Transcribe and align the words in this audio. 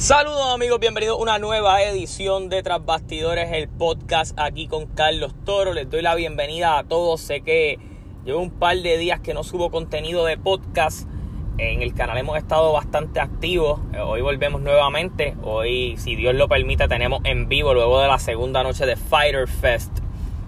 Saludos 0.00 0.54
amigos, 0.54 0.80
bienvenidos 0.80 1.18
a 1.18 1.22
una 1.22 1.38
nueva 1.38 1.82
edición 1.82 2.48
de 2.48 2.62
Tras 2.62 2.82
Bastidores, 2.82 3.50
el 3.52 3.68
podcast 3.68 4.32
aquí 4.40 4.66
con 4.66 4.86
Carlos 4.86 5.34
Toro. 5.44 5.74
Les 5.74 5.90
doy 5.90 6.00
la 6.00 6.14
bienvenida 6.14 6.78
a 6.78 6.84
todos. 6.84 7.20
Sé 7.20 7.42
que 7.42 7.78
llevo 8.24 8.40
un 8.40 8.50
par 8.50 8.78
de 8.78 8.96
días 8.96 9.20
que 9.20 9.34
no 9.34 9.44
subo 9.44 9.70
contenido 9.70 10.24
de 10.24 10.38
podcast. 10.38 11.06
En 11.58 11.82
el 11.82 11.92
canal 11.92 12.16
hemos 12.16 12.38
estado 12.38 12.72
bastante 12.72 13.20
activos. 13.20 13.78
Hoy 14.02 14.22
volvemos 14.22 14.62
nuevamente. 14.62 15.36
Hoy, 15.42 15.98
si 15.98 16.16
Dios 16.16 16.34
lo 16.34 16.48
permite, 16.48 16.88
tenemos 16.88 17.20
en 17.24 17.50
vivo 17.50 17.74
luego 17.74 18.00
de 18.00 18.08
la 18.08 18.18
segunda 18.18 18.62
noche 18.62 18.86
de 18.86 18.96
Fighter 18.96 19.48
Fest 19.48 19.92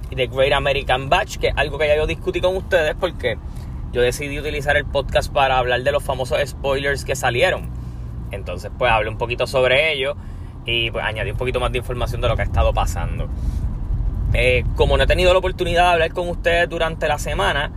y 0.08 0.14
de 0.14 0.28
Great 0.28 0.54
American 0.54 1.10
Batch, 1.10 1.36
que 1.36 1.48
es 1.48 1.54
algo 1.58 1.76
que 1.76 1.88
ya 1.88 1.96
yo 1.96 2.06
discutí 2.06 2.40
con 2.40 2.56
ustedes 2.56 2.94
porque 2.98 3.36
yo 3.92 4.00
decidí 4.00 4.40
utilizar 4.40 4.78
el 4.78 4.86
podcast 4.86 5.30
para 5.30 5.58
hablar 5.58 5.82
de 5.82 5.92
los 5.92 6.02
famosos 6.02 6.38
spoilers 6.42 7.04
que 7.04 7.14
salieron. 7.14 7.81
Entonces, 8.32 8.70
pues 8.76 8.90
hablé 8.90 9.08
un 9.08 9.18
poquito 9.18 9.46
sobre 9.46 9.92
ello 9.92 10.16
y 10.64 10.90
pues 10.90 11.04
añadí 11.04 11.30
un 11.30 11.36
poquito 11.36 11.60
más 11.60 11.70
de 11.72 11.78
información 11.78 12.20
de 12.20 12.28
lo 12.28 12.36
que 12.36 12.42
ha 12.42 12.44
estado 12.46 12.72
pasando. 12.72 13.28
Eh, 14.34 14.64
como 14.76 14.96
no 14.96 15.04
he 15.04 15.06
tenido 15.06 15.32
la 15.32 15.38
oportunidad 15.38 15.84
de 15.84 15.92
hablar 15.92 16.12
con 16.12 16.28
ustedes 16.28 16.68
durante 16.68 17.06
la 17.06 17.18
semana, 17.18 17.70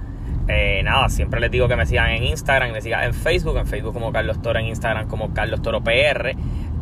eh, 0.48 0.81
nada, 0.84 1.09
siempre 1.09 1.40
les 1.40 1.52
digo 1.52 1.68
que 1.68 1.76
me 1.76 1.86
sigan 1.86 2.12
en 2.12 2.23
Instagram, 2.23 2.72
me 2.72 2.81
sigan 2.81 3.04
en 3.04 3.14
Facebook, 3.14 3.58
en 3.58 3.68
Facebook 3.68 3.94
como 3.94 4.12
Carlos 4.12 4.41
Toro, 4.41 4.59
en 4.59 4.68
Instagram 4.68 5.08
como 5.08 5.34
Carlos 5.34 5.62
Toro 5.62 5.84
PR. 5.84 6.36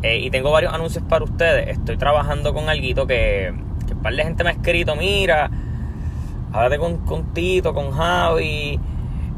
Eh, 0.04 0.18
y 0.18 0.30
tengo 0.30 0.52
varios 0.52 0.74
anuncios 0.74 1.04
para 1.05 1.24
ustedes. 1.24 1.70
Estoy 1.70 1.98
trabajando 1.98 2.54
con 2.54 2.70
algo 2.70 3.08
que, 3.08 3.54
que 3.88 3.94
un 3.94 4.02
par 4.02 4.13
de 4.13 4.24
gente 4.24 4.44
me 4.44 4.52
ha 4.52 4.54
escrito, 4.54 4.96
mira, 4.96 5.49
háblate 6.52 6.77
con 6.77 7.34
Tito, 7.34 7.74
con 7.74 7.91
Javi 7.91 8.80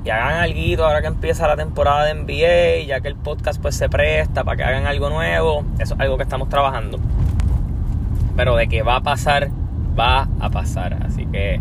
y 0.05 0.09
hagan 0.11 0.35
algo 0.35 0.85
ahora 0.85 1.01
que 1.01 1.07
empieza 1.07 1.47
la 1.47 1.55
temporada 1.55 2.05
de 2.05 2.13
NBA, 2.13 2.85
ya 2.85 3.01
que 3.01 3.07
el 3.07 3.15
podcast 3.15 3.59
pues 3.59 3.75
se 3.75 3.89
presta 3.89 4.43
para 4.43 4.55
que 4.55 4.63
hagan 4.63 4.85
algo 4.85 5.09
nuevo. 5.09 5.65
Eso 5.79 5.95
es 5.95 5.99
algo 5.99 6.15
que 6.17 6.23
estamos 6.23 6.47
trabajando. 6.47 6.99
Pero 8.37 8.55
de 8.55 8.67
que 8.67 8.83
va 8.83 8.97
a 8.97 9.01
pasar, 9.01 9.49
va 9.99 10.27
a 10.39 10.49
pasar. 10.51 10.99
Así 11.03 11.25
que 11.25 11.59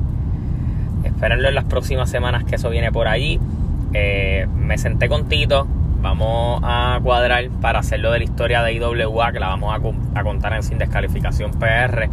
espérenlo 1.04 1.48
en 1.48 1.54
las 1.54 1.64
próximas 1.64 2.10
semanas 2.10 2.44
que 2.44 2.56
eso 2.56 2.68
viene 2.68 2.92
por 2.92 3.08
allí. 3.08 3.40
Eh, 3.94 4.46
me 4.54 4.76
senté 4.76 5.08
con 5.08 5.26
Tito. 5.26 5.66
Vamos 6.02 6.60
a 6.62 7.00
cuadrar 7.02 7.48
para 7.62 7.78
hacerlo 7.78 8.10
de 8.10 8.18
la 8.18 8.24
historia 8.24 8.62
de 8.62 8.74
IWA, 8.74 9.32
que 9.32 9.40
la 9.40 9.48
vamos 9.48 9.74
a, 9.74 10.22
contar 10.22 10.52
en 10.52 10.62
Sin 10.62 10.76
Descalificación 10.76 11.52
PR. 11.52 12.10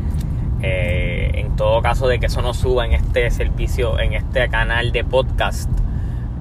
Eh, 0.62 1.32
en 1.34 1.58
todo 1.58 1.82
caso 1.82 2.08
de 2.08 2.20
que 2.20 2.28
eso 2.28 2.42
no 2.42 2.54
suba 2.54 2.86
en 2.86 2.94
este 2.94 3.30
servicio, 3.32 4.00
en 4.00 4.14
este 4.14 4.48
canal 4.48 4.94
de 4.94 5.04
podcast 5.04 5.70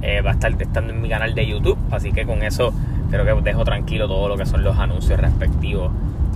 eh, 0.02 0.20
va 0.20 0.30
a 0.30 0.34
estar 0.34 0.52
estando 0.60 0.92
en 0.92 1.00
mi 1.00 1.08
canal 1.08 1.34
de 1.34 1.46
YouTube. 1.46 1.78
Así 1.90 2.12
que 2.12 2.24
con 2.24 2.42
eso 2.42 2.72
creo 3.10 3.24
que 3.24 3.42
dejo 3.42 3.64
tranquilo 3.64 4.08
todo 4.08 4.28
lo 4.28 4.36
que 4.36 4.46
son 4.46 4.62
los 4.62 4.78
anuncios 4.78 5.18
respectivos 5.20 5.90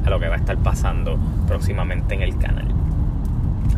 a 0.04 0.10
lo 0.10 0.20
que 0.20 0.28
va 0.28 0.34
a 0.34 0.38
estar 0.38 0.56
pasando 0.58 1.18
próximamente 1.46 2.14
en 2.14 2.22
el 2.22 2.36
canal. 2.36 2.66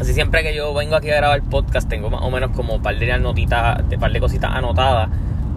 Así 0.00 0.12
siempre 0.12 0.42
que 0.42 0.54
yo 0.54 0.74
vengo 0.74 0.96
aquí 0.96 1.10
a 1.10 1.16
grabar 1.16 1.42
podcast 1.42 1.88
tengo 1.88 2.10
más 2.10 2.20
o 2.22 2.30
menos 2.30 2.50
como 2.50 2.74
un 2.74 2.82
par 2.82 2.98
de 2.98 3.18
notitas, 3.18 3.88
de 3.88 3.98
par 3.98 4.12
de 4.12 4.20
cositas 4.20 4.52
anotadas. 4.52 5.08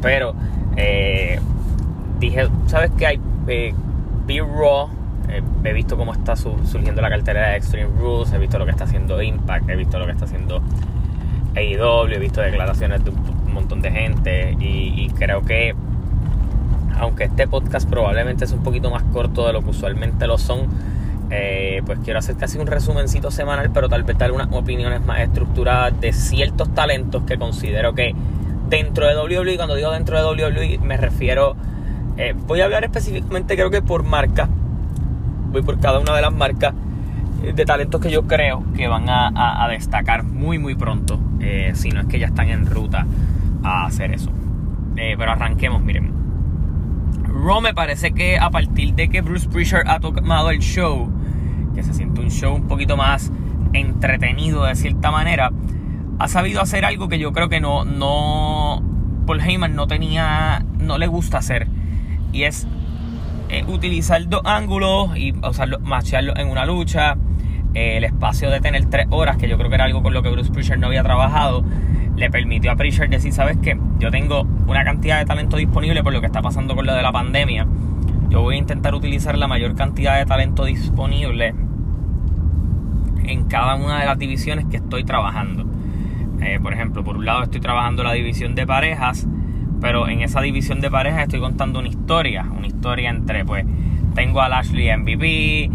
Pero 0.02 0.34
eh, 0.78 1.40
dije, 2.20 2.48
¿sabes 2.68 2.92
qué 2.98 3.08
hay? 3.08 3.20
Eh, 3.48 3.74
Be 4.26 4.40
Raw. 4.40 4.90
Eh, 5.28 5.42
he 5.64 5.74
visto 5.74 5.98
cómo 5.98 6.14
está 6.14 6.36
surgiendo 6.36 7.02
la 7.02 7.10
cartera 7.10 7.50
de 7.50 7.58
Extreme 7.58 7.90
Rules, 8.00 8.32
he 8.32 8.38
visto 8.38 8.58
lo 8.58 8.66
que 8.66 8.72
está 8.72 8.86
haciendo 8.86 9.22
Impact, 9.22 9.70
he 9.70 9.76
visto 9.76 10.00
lo 10.00 10.06
que 10.06 10.14
está 10.14 10.26
haciendo 10.26 10.62
AEW, 11.56 12.12
he 12.12 12.20
visto 12.20 12.42
declaraciones 12.42 13.04
de 13.04 13.12
un 13.12 13.18
un 13.50 13.56
montón 13.56 13.82
de 13.82 13.92
gente 13.92 14.56
y, 14.60 15.10
creo 15.18 15.44
que 15.44 15.76
aunque 16.98 17.26
este 17.26 17.48
podcast 17.48 17.90
probablemente 17.90 18.46
es 18.46 18.52
un 18.52 18.64
poquito 18.64 18.90
más 18.90 19.04
corto 19.04 19.46
de 19.46 19.54
lo 19.54 19.62
que 19.62 19.70
usualmente 19.70 20.28
lo 20.28 20.38
son, 20.38 20.68
eh, 21.32 21.82
pues 21.86 22.00
quiero 22.04 22.20
hacer 22.20 22.36
casi 22.36 22.58
un 22.58 22.68
resumencito 22.68 23.32
semanal, 23.32 23.70
pero 23.74 23.88
tal 23.88 24.04
vez 24.04 24.18
dar 24.18 24.32
unas 24.32 24.50
opiniones 24.52 25.06
más 25.06 25.20
estructuradas 25.20 26.00
de 26.00 26.12
ciertos 26.12 26.74
talentos 26.74 27.24
que 27.24 27.38
considero 27.38 27.94
que 27.94 28.16
dentro 28.70 29.08
de 29.08 29.16
WWE, 29.16 29.56
cuando 29.56 29.76
digo 29.76 29.92
dentro 29.92 30.18
de 30.18 30.44
WWE, 30.44 30.80
me 30.80 30.98
refiero, 30.98 31.56
eh, 32.18 32.34
voy 32.48 32.62
a 32.62 32.66
hablar 32.66 32.84
específicamente 32.84 33.56
creo 33.56 33.70
que 33.70 33.82
por 33.82 34.04
marca, 34.04 34.50
voy 35.52 35.62
por 35.62 35.80
cada 35.80 36.00
una 36.00 36.14
de 36.16 36.22
las 36.22 36.34
marcas 36.34 36.74
eh, 37.44 37.54
de 37.54 37.66
talentos 37.66 38.02
que 38.02 38.12
yo 38.12 38.28
creo 38.28 38.64
que 38.76 38.88
van 38.88 39.06
a, 39.08 39.68
destacar 39.70 40.24
muy 40.24 40.58
muy 40.58 40.76
pronto, 40.76 41.20
si 41.74 41.92
no 41.92 42.02
es 42.02 42.08
que 42.08 42.20
ya 42.20 42.28
están 42.28 42.50
en 42.50 42.66
ruta 42.66 43.06
a 43.64 43.86
hacer 43.86 44.14
eso. 44.14 44.32
Eh, 44.96 45.16
pero 45.18 45.32
arranquemos, 45.32 45.82
miren. 45.82 46.14
Raw 47.24 47.62
me 47.62 47.74
parece 47.74 48.12
que 48.12 48.38
a 48.38 48.50
partir 48.50 48.94
de 48.96 49.10
que 49.10 49.22
Bruce 49.22 49.48
Prichard 49.48 49.88
ha 49.88 50.00
tomado 50.00 50.50
el 50.50 50.60
show, 50.60 51.10
que 51.74 51.84
se 51.84 51.94
siente 51.94 52.22
un 52.22 52.30
show 52.30 52.56
un 52.56 52.68
poquito 52.68 52.98
más 52.98 53.32
entretenido 53.74 54.66
de 54.66 54.76
cierta 54.76 55.12
manera, 55.12 55.52
ha 56.20 56.28
sabido 56.28 56.62
hacer 56.62 56.84
algo 56.84 57.08
que 57.08 57.18
yo 57.18 57.32
creo 57.32 57.48
que 57.48 57.62
no, 57.62 57.86
no, 57.86 58.84
Paul 59.26 59.40
Heyman 59.42 59.76
no 59.76 59.88
tenía, 59.88 60.66
no 60.80 60.98
le 60.98 61.08
gusta 61.08 61.38
hacer. 61.38 61.68
Y 62.34 62.44
es 62.44 62.68
eh, 63.48 63.64
utilizar 63.68 64.28
dos 64.28 64.42
ángulos 64.44 65.16
y 65.18 65.34
usarlo, 65.48 65.80
macharlo 65.80 66.36
en 66.36 66.50
una 66.50 66.66
lucha. 66.66 67.16
Eh, 67.74 67.98
el 67.98 68.04
espacio 68.04 68.50
de 68.50 68.60
tener 68.60 68.86
tres 68.86 69.08
horas, 69.12 69.38
que 69.38 69.48
yo 69.48 69.58
creo 69.58 69.70
que 69.70 69.76
era 69.76 69.86
algo 69.86 70.02
con 70.02 70.14
lo 70.14 70.24
que 70.24 70.30
Bruce 70.30 70.52
Prichard 70.52 70.80
no 70.80 70.88
había 70.88 71.04
trabajado 71.04 71.64
le 72.20 72.30
permitió 72.30 72.72
a 72.72 72.76
Pritchard 72.76 73.10
decir, 73.10 73.32
¿sabes 73.32 73.58
qué? 73.64 73.80
Yo 73.98 74.12
tengo 74.12 74.42
una 74.68 74.84
cantidad 74.84 75.20
de 75.20 75.26
talento 75.26 75.58
disponible 75.58 76.04
por 76.04 76.12
lo 76.12 76.20
que 76.20 76.28
está 76.28 76.42
pasando 76.42 76.76
con 76.76 76.86
lo 76.86 76.94
de 76.94 77.02
la 77.02 77.12
pandemia. 77.12 77.66
Yo 78.30 78.42
voy 78.42 78.56
a 78.56 78.58
intentar 78.60 78.94
utilizar 78.94 79.38
la 79.38 79.48
mayor 79.48 79.74
cantidad 79.74 80.18
de 80.18 80.26
talento 80.26 80.66
disponible 80.66 81.56
en 83.24 83.46
cada 83.46 83.76
una 83.76 84.02
de 84.02 84.06
las 84.06 84.20
divisiones 84.20 84.66
que 84.66 84.78
estoy 84.78 85.06
trabajando. 85.06 85.66
Eh, 86.42 86.60
por 86.62 86.74
ejemplo, 86.74 87.04
por 87.04 87.18
un 87.18 87.26
lado 87.26 87.44
estoy 87.44 87.62
trabajando 87.62 88.04
la 88.04 88.14
división 88.14 88.54
de 88.54 88.68
parejas, 88.68 89.26
pero 89.80 90.10
en 90.10 90.22
esa 90.22 90.42
división 90.42 90.82
de 90.82 90.92
parejas 90.92 91.24
estoy 91.24 91.40
contando 91.40 91.80
una 91.80 91.88
historia, 91.88 92.46
una 92.56 92.68
historia 92.68 93.10
entre, 93.10 93.46
pues, 93.46 93.66
tengo 94.14 94.42
a 94.42 94.50
Lashley 94.50 94.96
MVP, 94.96 95.72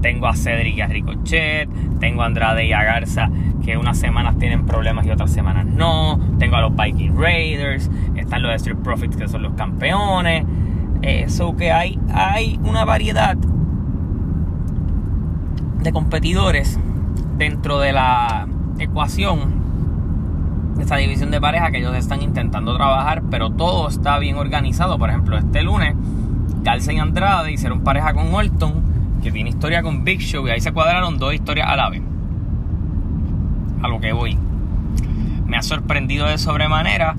tengo 0.00 0.28
a 0.28 0.36
Cedric 0.36 0.76
y 0.76 0.80
a 0.80 0.86
Ricochet, 0.86 1.68
tengo 1.98 2.22
a 2.22 2.26
Andrade 2.26 2.66
y 2.66 2.72
a 2.72 2.84
Garza 2.84 3.30
que 3.68 3.76
unas 3.76 3.98
semanas 3.98 4.38
tienen 4.38 4.64
problemas 4.64 5.04
y 5.04 5.10
otras 5.10 5.30
semanas 5.30 5.66
no. 5.66 6.18
Tengo 6.38 6.56
a 6.56 6.62
los 6.62 6.74
Viking 6.74 7.14
Raiders, 7.14 7.90
están 8.16 8.40
los 8.40 8.54
Street 8.54 8.78
Profits 8.82 9.14
que 9.14 9.28
son 9.28 9.42
los 9.42 9.52
campeones. 9.52 10.46
Eso 11.02 11.54
que 11.54 11.70
hay, 11.70 11.98
hay 12.10 12.58
una 12.64 12.86
variedad 12.86 13.36
de 15.82 15.92
competidores 15.92 16.80
dentro 17.36 17.78
de 17.78 17.92
la 17.92 18.48
ecuación 18.78 19.52
de 20.76 20.84
esta 20.84 20.96
división 20.96 21.30
de 21.30 21.38
pareja 21.38 21.70
que 21.70 21.76
ellos 21.76 21.94
están 21.94 22.22
intentando 22.22 22.74
trabajar, 22.74 23.22
pero 23.30 23.50
todo 23.50 23.88
está 23.88 24.18
bien 24.18 24.36
organizado. 24.36 24.98
Por 24.98 25.10
ejemplo, 25.10 25.36
este 25.36 25.62
lunes, 25.62 25.94
Garza 26.62 26.90
y 26.94 26.98
Andrade 26.98 27.52
hicieron 27.52 27.84
pareja 27.84 28.14
con 28.14 28.32
Orton, 28.32 29.20
que 29.22 29.30
tiene 29.30 29.50
historia 29.50 29.82
con 29.82 30.04
Big 30.04 30.20
Show, 30.20 30.48
y 30.48 30.52
ahí 30.52 30.60
se 30.62 30.72
cuadraron 30.72 31.18
dos 31.18 31.34
historias 31.34 31.68
a 31.68 31.76
la 31.76 31.90
vez 31.90 32.00
a 33.82 33.88
lo 33.88 34.00
que 34.00 34.12
voy. 34.12 34.38
Me 35.46 35.56
ha 35.56 35.62
sorprendido 35.62 36.26
de 36.26 36.38
sobremanera 36.38 37.16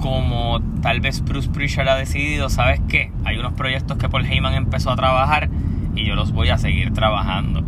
como 0.00 0.60
tal 0.82 1.00
vez 1.00 1.22
Bruce 1.22 1.48
Prichard 1.48 1.88
ha 1.88 1.96
decidido, 1.96 2.50
¿sabes 2.50 2.80
qué? 2.88 3.10
Hay 3.24 3.38
unos 3.38 3.52
proyectos 3.54 3.96
que 3.96 4.08
Paul 4.08 4.26
Heyman 4.26 4.54
empezó 4.54 4.90
a 4.90 4.96
trabajar 4.96 5.48
y 5.94 6.04
yo 6.04 6.14
los 6.14 6.32
voy 6.32 6.50
a 6.50 6.58
seguir 6.58 6.92
trabajando. 6.92 7.64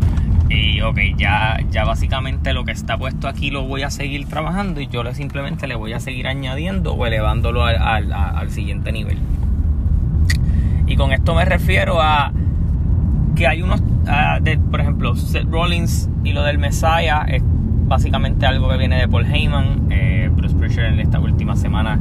Y 0.49 0.81
ok, 0.81 0.99
ya, 1.17 1.59
ya 1.71 1.85
básicamente 1.85 2.53
lo 2.53 2.65
que 2.65 2.73
está 2.73 2.99
puesto 2.99 3.27
aquí 3.29 3.51
lo 3.51 3.65
voy 3.65 3.83
a 3.83 3.91
seguir 3.91 4.29
trabajando 4.29 4.81
y 4.81 4.87
yo 4.87 5.03
le 5.03 5.15
simplemente 5.15 5.67
le 5.67 5.75
voy 5.75 5.93
a 5.93 6.01
seguir 6.01 6.29
añadiendo 6.29 6.93
o 6.95 7.07
elevándolo 7.07 7.65
al, 7.65 8.13
al 8.13 8.51
siguiente 8.51 8.93
nivel. 8.93 9.19
Y 10.87 10.97
con 10.97 11.13
esto 11.13 11.35
me 11.35 11.45
refiero 11.45 12.01
a 12.01 12.33
que 13.35 13.47
hay 13.47 13.63
unos, 13.63 13.83
de, 14.41 14.59
por 14.59 14.81
ejemplo, 14.81 15.15
Seth 15.17 15.49
Rollins 15.51 16.09
y 16.25 16.33
lo 16.33 16.43
del 16.43 16.59
Messiah 16.59 17.27
básicamente 17.87 18.47
algo 18.47 18.69
que 18.69 18.77
viene 18.77 18.99
de 18.99 19.09
Paul 19.09 19.27
Heyman. 19.27 19.87
Eh, 19.91 20.31
Bruce 20.35 20.55
Prichard 20.55 20.93
en 20.93 21.01
esta 21.01 21.21
última 21.21 21.57
semana 21.57 21.99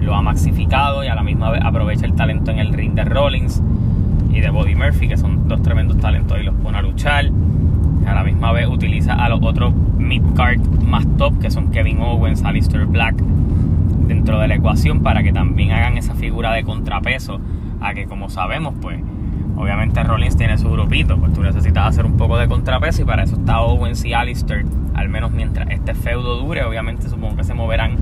lo 0.00 0.14
ha 0.14 0.22
maxificado 0.22 1.04
y 1.04 1.08
a 1.08 1.14
la 1.14 1.22
misma 1.22 1.50
vez 1.50 1.62
aprovecha 1.64 2.06
el 2.06 2.14
talento 2.14 2.50
en 2.50 2.58
el 2.58 2.72
ring 2.72 2.94
de 2.94 3.04
Rollins 3.04 3.62
y 4.32 4.40
de 4.40 4.50
Bobby 4.50 4.74
Murphy, 4.74 5.08
que 5.08 5.16
son 5.16 5.48
dos 5.48 5.62
tremendos 5.62 5.98
talentos 5.98 6.38
y 6.40 6.44
los 6.44 6.54
pone 6.56 6.78
a 6.78 6.82
luchar. 6.82 7.26
A 8.06 8.14
la 8.14 8.22
misma 8.22 8.52
vez 8.52 8.68
utiliza 8.68 9.14
a 9.14 9.28
los 9.28 9.40
otros 9.42 9.72
mid-card 9.98 10.60
más 10.82 11.06
top, 11.16 11.38
que 11.40 11.50
son 11.50 11.70
Kevin 11.70 12.00
Owens, 12.00 12.44
Alistair 12.44 12.84
Black, 12.84 13.16
dentro 14.06 14.38
de 14.38 14.48
la 14.48 14.56
ecuación 14.56 15.02
para 15.02 15.22
que 15.22 15.32
también 15.32 15.72
hagan 15.72 15.96
esa 15.96 16.14
figura 16.14 16.52
de 16.52 16.64
contrapeso 16.64 17.40
a 17.80 17.94
que 17.94 18.04
como 18.04 18.28
sabemos 18.28 18.74
pues 18.80 18.98
Obviamente 19.56 20.02
Rollins 20.02 20.36
tiene 20.36 20.58
su 20.58 20.70
grupito, 20.70 21.16
pues 21.16 21.32
tú 21.32 21.42
necesitas 21.42 21.86
hacer 21.86 22.06
un 22.06 22.16
poco 22.16 22.36
de 22.38 22.48
contrapeso 22.48 23.02
y 23.02 23.04
para 23.04 23.22
eso 23.22 23.36
está 23.36 23.60
Owens 23.60 24.04
y 24.04 24.12
Alistair, 24.12 24.64
al 24.94 25.08
menos 25.08 25.30
mientras 25.30 25.70
este 25.70 25.94
feudo 25.94 26.36
dure, 26.38 26.64
obviamente 26.64 27.08
supongo 27.08 27.36
que 27.36 27.44
se 27.44 27.54
moverán 27.54 27.96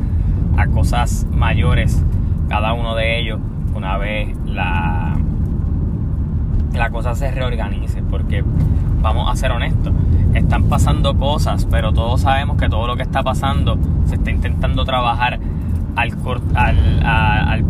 a 0.56 0.66
cosas 0.66 1.26
mayores 1.30 2.02
cada 2.48 2.72
uno 2.72 2.94
de 2.94 3.18
ellos 3.18 3.40
una 3.74 3.96
vez 3.98 4.36
la 4.46 5.16
la 6.74 6.90
cosa 6.90 7.14
se 7.14 7.30
reorganice, 7.30 8.02
porque 8.02 8.42
vamos 9.02 9.30
a 9.30 9.36
ser 9.36 9.52
honestos, 9.52 9.92
están 10.34 10.64
pasando 10.64 11.16
cosas, 11.16 11.66
pero 11.70 11.92
todos 11.92 12.22
sabemos 12.22 12.56
que 12.56 12.68
todo 12.68 12.86
lo 12.86 12.96
que 12.96 13.02
está 13.02 13.22
pasando 13.22 13.78
se 14.06 14.14
está 14.14 14.30
intentando 14.30 14.84
trabajar 14.84 15.38
al, 15.96 16.12
al, 16.54 17.06
al, 17.06 17.64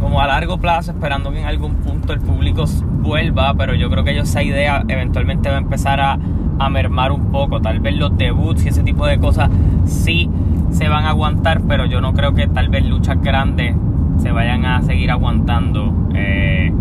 como 0.00 0.20
a 0.20 0.26
largo 0.26 0.58
plazo, 0.58 0.92
esperando 0.92 1.30
que 1.30 1.40
en 1.40 1.46
algún 1.46 1.74
punto 1.76 2.12
el 2.12 2.20
público 2.20 2.64
vuelva, 3.02 3.54
pero 3.54 3.74
yo 3.74 3.90
creo 3.90 4.04
que 4.04 4.18
esa 4.18 4.42
idea 4.42 4.84
eventualmente 4.88 5.48
va 5.48 5.56
a 5.56 5.58
empezar 5.60 6.00
a, 6.00 6.18
a 6.58 6.70
mermar 6.70 7.12
un 7.12 7.30
poco. 7.30 7.60
Tal 7.60 7.80
vez 7.80 7.96
los 7.96 8.16
debuts 8.16 8.64
y 8.64 8.68
ese 8.68 8.82
tipo 8.82 9.06
de 9.06 9.18
cosas 9.18 9.50
sí 9.84 10.30
se 10.70 10.88
van 10.88 11.04
a 11.04 11.10
aguantar, 11.10 11.62
pero 11.62 11.86
yo 11.86 12.00
no 12.00 12.12
creo 12.14 12.34
que 12.34 12.46
tal 12.46 12.68
vez 12.68 12.84
luchas 12.84 13.20
grandes 13.22 13.74
se 14.18 14.30
vayan 14.32 14.64
a 14.64 14.82
seguir 14.82 15.10
aguantando 15.10 15.94
eh, 16.14 16.72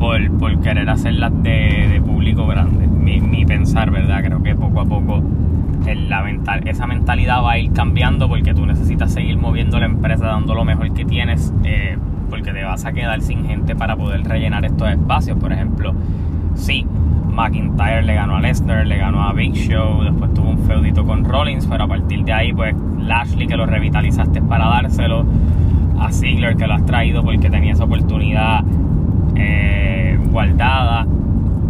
por, 0.00 0.30
por, 0.38 0.60
querer 0.60 0.88
hacerlas 0.88 1.32
de, 1.42 1.88
de 1.92 2.00
público 2.00 2.46
grande. 2.46 2.88
Mi, 3.02 3.20
mi, 3.20 3.44
pensar, 3.44 3.90
¿verdad? 3.90 4.22
Creo 4.22 4.42
que 4.42 4.54
poco 4.54 4.80
a 4.80 4.84
poco 4.84 5.22
la 5.84 6.22
mental, 6.22 6.62
esa 6.66 6.86
mentalidad 6.86 7.42
va 7.42 7.52
a 7.52 7.58
ir 7.58 7.72
cambiando 7.72 8.28
porque 8.28 8.54
tú 8.54 8.64
necesitas 8.64 9.12
seguir 9.12 9.36
moviendo 9.36 9.80
la 9.80 9.86
empresa 9.86 10.26
dando 10.26 10.54
lo 10.54 10.64
mejor 10.64 10.92
que 10.94 11.04
tienes 11.04 11.52
eh, 11.64 11.98
porque 12.30 12.52
te 12.52 12.62
vas 12.62 12.84
a 12.84 12.92
quedar 12.92 13.20
sin 13.20 13.44
gente 13.44 13.74
para 13.74 13.96
poder 13.96 14.22
rellenar 14.22 14.64
estos 14.64 14.88
espacios. 14.88 15.36
Por 15.38 15.52
ejemplo, 15.52 15.92
sí, 16.54 16.86
McIntyre 17.32 18.02
le 18.02 18.14
ganó 18.14 18.36
a 18.36 18.40
Lesnar, 18.40 18.86
le 18.86 18.96
ganó 18.98 19.22
a 19.22 19.32
Big 19.32 19.54
Show, 19.54 20.02
después 20.02 20.32
tuvo 20.34 20.50
un 20.50 20.58
feudito 20.58 21.04
con 21.04 21.24
Rollins, 21.24 21.66
pero 21.66 21.84
a 21.84 21.88
partir 21.88 22.24
de 22.24 22.32
ahí, 22.32 22.52
pues 22.52 22.74
Lashley 22.98 23.46
que 23.46 23.56
lo 23.56 23.66
revitalizaste 23.66 24.42
para 24.42 24.66
dárselo, 24.66 25.26
a 25.98 26.12
Ziggler 26.12 26.56
que 26.56 26.66
lo 26.66 26.74
has 26.74 26.86
traído 26.86 27.22
porque 27.22 27.50
tenía 27.50 27.72
esa 27.72 27.84
oportunidad 27.84 28.62
eh, 29.34 30.18
guardada. 30.30 31.06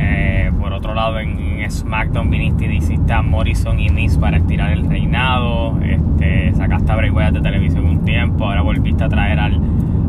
Eh, 0.02 0.50
por 0.60 0.72
otro 0.72 0.94
lado, 0.94 1.18
en, 1.20 1.52
SmackDown 1.70 2.28
viniste 2.28 2.66
y 2.66 2.76
hiciste 2.76 3.12
a 3.12 3.22
Morrison 3.22 3.78
y 3.78 3.88
Miz 3.88 4.18
para 4.18 4.36
estirar 4.36 4.72
el 4.72 4.88
reinado. 4.88 5.78
Este, 5.80 6.52
sacaste 6.54 6.90
a 6.90 6.96
Bray 6.96 7.10
Wyatt 7.10 7.34
de 7.34 7.40
televisión 7.40 7.86
un 7.86 8.04
tiempo, 8.04 8.46
ahora 8.46 8.62
volviste 8.62 9.04
a 9.04 9.08
traer 9.08 9.38
al 9.38 9.60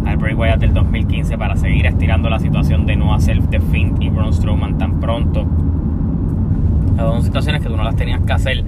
al 0.05 0.17
Bray 0.17 0.33
Wyatt 0.33 0.59
del 0.59 0.73
2015 0.73 1.37
para 1.37 1.55
seguir 1.55 1.85
estirando 1.85 2.29
la 2.29 2.39
situación 2.39 2.85
de 2.85 2.95
no 2.95 3.13
hacer 3.13 3.41
The 3.47 3.59
Finn 3.59 3.95
y 4.01 4.09
Braun 4.09 4.33
Strowman 4.33 4.77
tan 4.77 4.99
pronto. 4.99 5.45
Son 6.97 7.23
situaciones 7.23 7.61
que 7.61 7.69
tú 7.69 7.77
no 7.77 7.83
las 7.83 7.95
tenías 7.95 8.21
que 8.21 8.33
hacer 8.33 8.63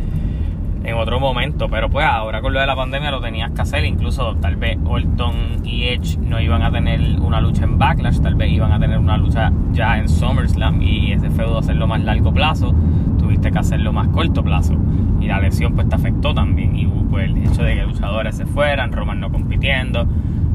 en 0.86 0.96
otro 0.96 1.20
momento, 1.20 1.68
pero 1.70 1.90
pues 1.90 2.06
ahora 2.06 2.42
con 2.42 2.54
lo 2.54 2.60
de 2.60 2.68
la 2.68 2.76
pandemia 2.76 3.12
lo 3.12 3.22
tenías 3.22 3.52
que 3.52 3.62
hacer. 3.62 3.86
Incluso 3.86 4.36
tal 4.36 4.56
vez 4.56 4.78
Orton 4.86 5.62
y 5.64 5.86
Edge 5.86 6.18
no 6.20 6.40
iban 6.40 6.62
a 6.62 6.72
tener 6.72 7.20
una 7.20 7.42
lucha 7.42 7.64
en 7.64 7.78
Backlash, 7.78 8.20
tal 8.20 8.36
vez 8.36 8.52
iban 8.52 8.72
a 8.72 8.80
tener 8.80 9.00
una 9.00 9.18
lucha 9.18 9.52
ya 9.72 9.98
en 9.98 10.08
SummerSlam 10.08 10.82
y 10.82 11.12
ese 11.12 11.30
feudo 11.30 11.60
hacerlo 11.60 11.88
más 11.88 12.04
largo 12.04 12.34
plazo, 12.34 12.74
tuviste 13.18 13.52
que 13.52 13.60
hacerlo 13.60 13.94
más 13.94 14.08
corto 14.10 14.44
plazo. 14.44 14.76
Y 15.20 15.28
la 15.28 15.40
lesión 15.40 15.74
pues 15.74 15.90
te 15.90 15.96
afectó 15.96 16.34
también. 16.34 16.76
Y 16.76 16.86
pues 16.86 17.26
el 17.26 17.38
hecho 17.38 17.64
de 17.64 17.76
que 17.76 17.84
luchadores 17.84 18.36
se 18.36 18.46
fueran, 18.46 18.92
Roman 18.92 19.20
no 19.20 19.32
compitiendo 19.32 20.08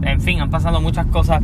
en 0.03 0.21
fin, 0.21 0.41
han 0.41 0.51
pasado 0.51 0.81
muchas 0.81 1.07
cosas 1.07 1.43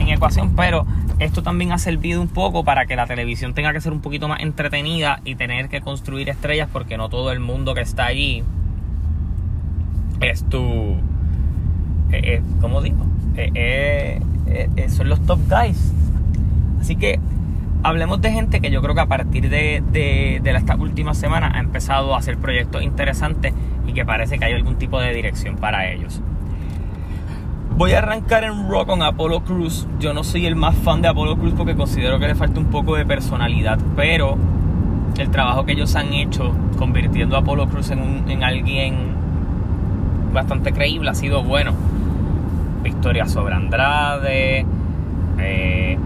en 0.00 0.08
ecuación, 0.08 0.54
pero 0.56 0.86
esto 1.18 1.42
también 1.42 1.72
ha 1.72 1.78
servido 1.78 2.20
un 2.20 2.28
poco 2.28 2.64
para 2.64 2.86
que 2.86 2.96
la 2.96 3.06
televisión 3.06 3.54
tenga 3.54 3.72
que 3.72 3.80
ser 3.80 3.92
un 3.92 4.00
poquito 4.00 4.28
más 4.28 4.40
entretenida 4.40 5.20
y 5.24 5.34
tener 5.34 5.68
que 5.68 5.80
construir 5.80 6.28
estrellas 6.28 6.68
porque 6.72 6.96
no 6.96 7.08
todo 7.08 7.32
el 7.32 7.40
mundo 7.40 7.74
que 7.74 7.82
está 7.82 8.06
allí 8.06 8.42
es 10.20 10.44
tu... 10.44 10.96
Eh, 12.12 12.20
eh, 12.22 12.42
¿Cómo 12.60 12.82
digo? 12.82 13.06
Eh, 13.36 14.20
son 14.88 15.08
los 15.08 15.24
top 15.26 15.40
guys. 15.48 15.92
Así 16.80 16.96
que 16.96 17.20
hablemos 17.82 18.20
de 18.20 18.32
gente 18.32 18.60
que 18.60 18.70
yo 18.70 18.82
creo 18.82 18.94
que 18.94 19.00
a 19.00 19.06
partir 19.06 19.48
de, 19.48 19.82
de, 19.92 20.40
de 20.42 20.50
esta 20.50 20.76
última 20.76 21.14
semana 21.14 21.52
ha 21.54 21.60
empezado 21.60 22.14
a 22.14 22.18
hacer 22.18 22.36
proyectos 22.38 22.82
interesantes 22.82 23.54
y 23.86 23.92
que 23.92 24.04
parece 24.04 24.38
que 24.38 24.44
hay 24.44 24.54
algún 24.54 24.76
tipo 24.76 25.00
de 25.00 25.14
dirección 25.14 25.56
para 25.56 25.90
ellos. 25.90 26.20
Voy 27.80 27.92
a 27.92 28.00
arrancar 28.00 28.44
en 28.44 28.68
Raw 28.68 28.84
con 28.84 29.00
Apollo 29.00 29.40
Cruz. 29.40 29.86
Yo 30.00 30.12
no 30.12 30.22
soy 30.22 30.44
el 30.44 30.54
más 30.54 30.76
fan 30.76 31.00
de 31.00 31.08
Apollo 31.08 31.38
Cruz 31.38 31.54
porque 31.56 31.74
considero 31.74 32.18
que 32.18 32.26
le 32.26 32.34
falta 32.34 32.60
un 32.60 32.66
poco 32.66 32.94
de 32.94 33.06
personalidad, 33.06 33.78
pero 33.96 34.36
el 35.16 35.30
trabajo 35.30 35.64
que 35.64 35.72
ellos 35.72 35.96
han 35.96 36.12
hecho 36.12 36.52
convirtiendo 36.76 37.36
a 37.36 37.38
Apollo 37.38 37.68
Cruz 37.70 37.90
en, 37.90 38.44
alguien 38.44 38.96
bastante 40.30 40.74
creíble 40.74 41.08
ha 41.08 41.14
sido 41.14 41.42
bueno. 41.42 41.72
Victoria 42.82 43.24
sobre 43.24 43.54
Andrade, 43.54 44.66
eh, 45.38 45.98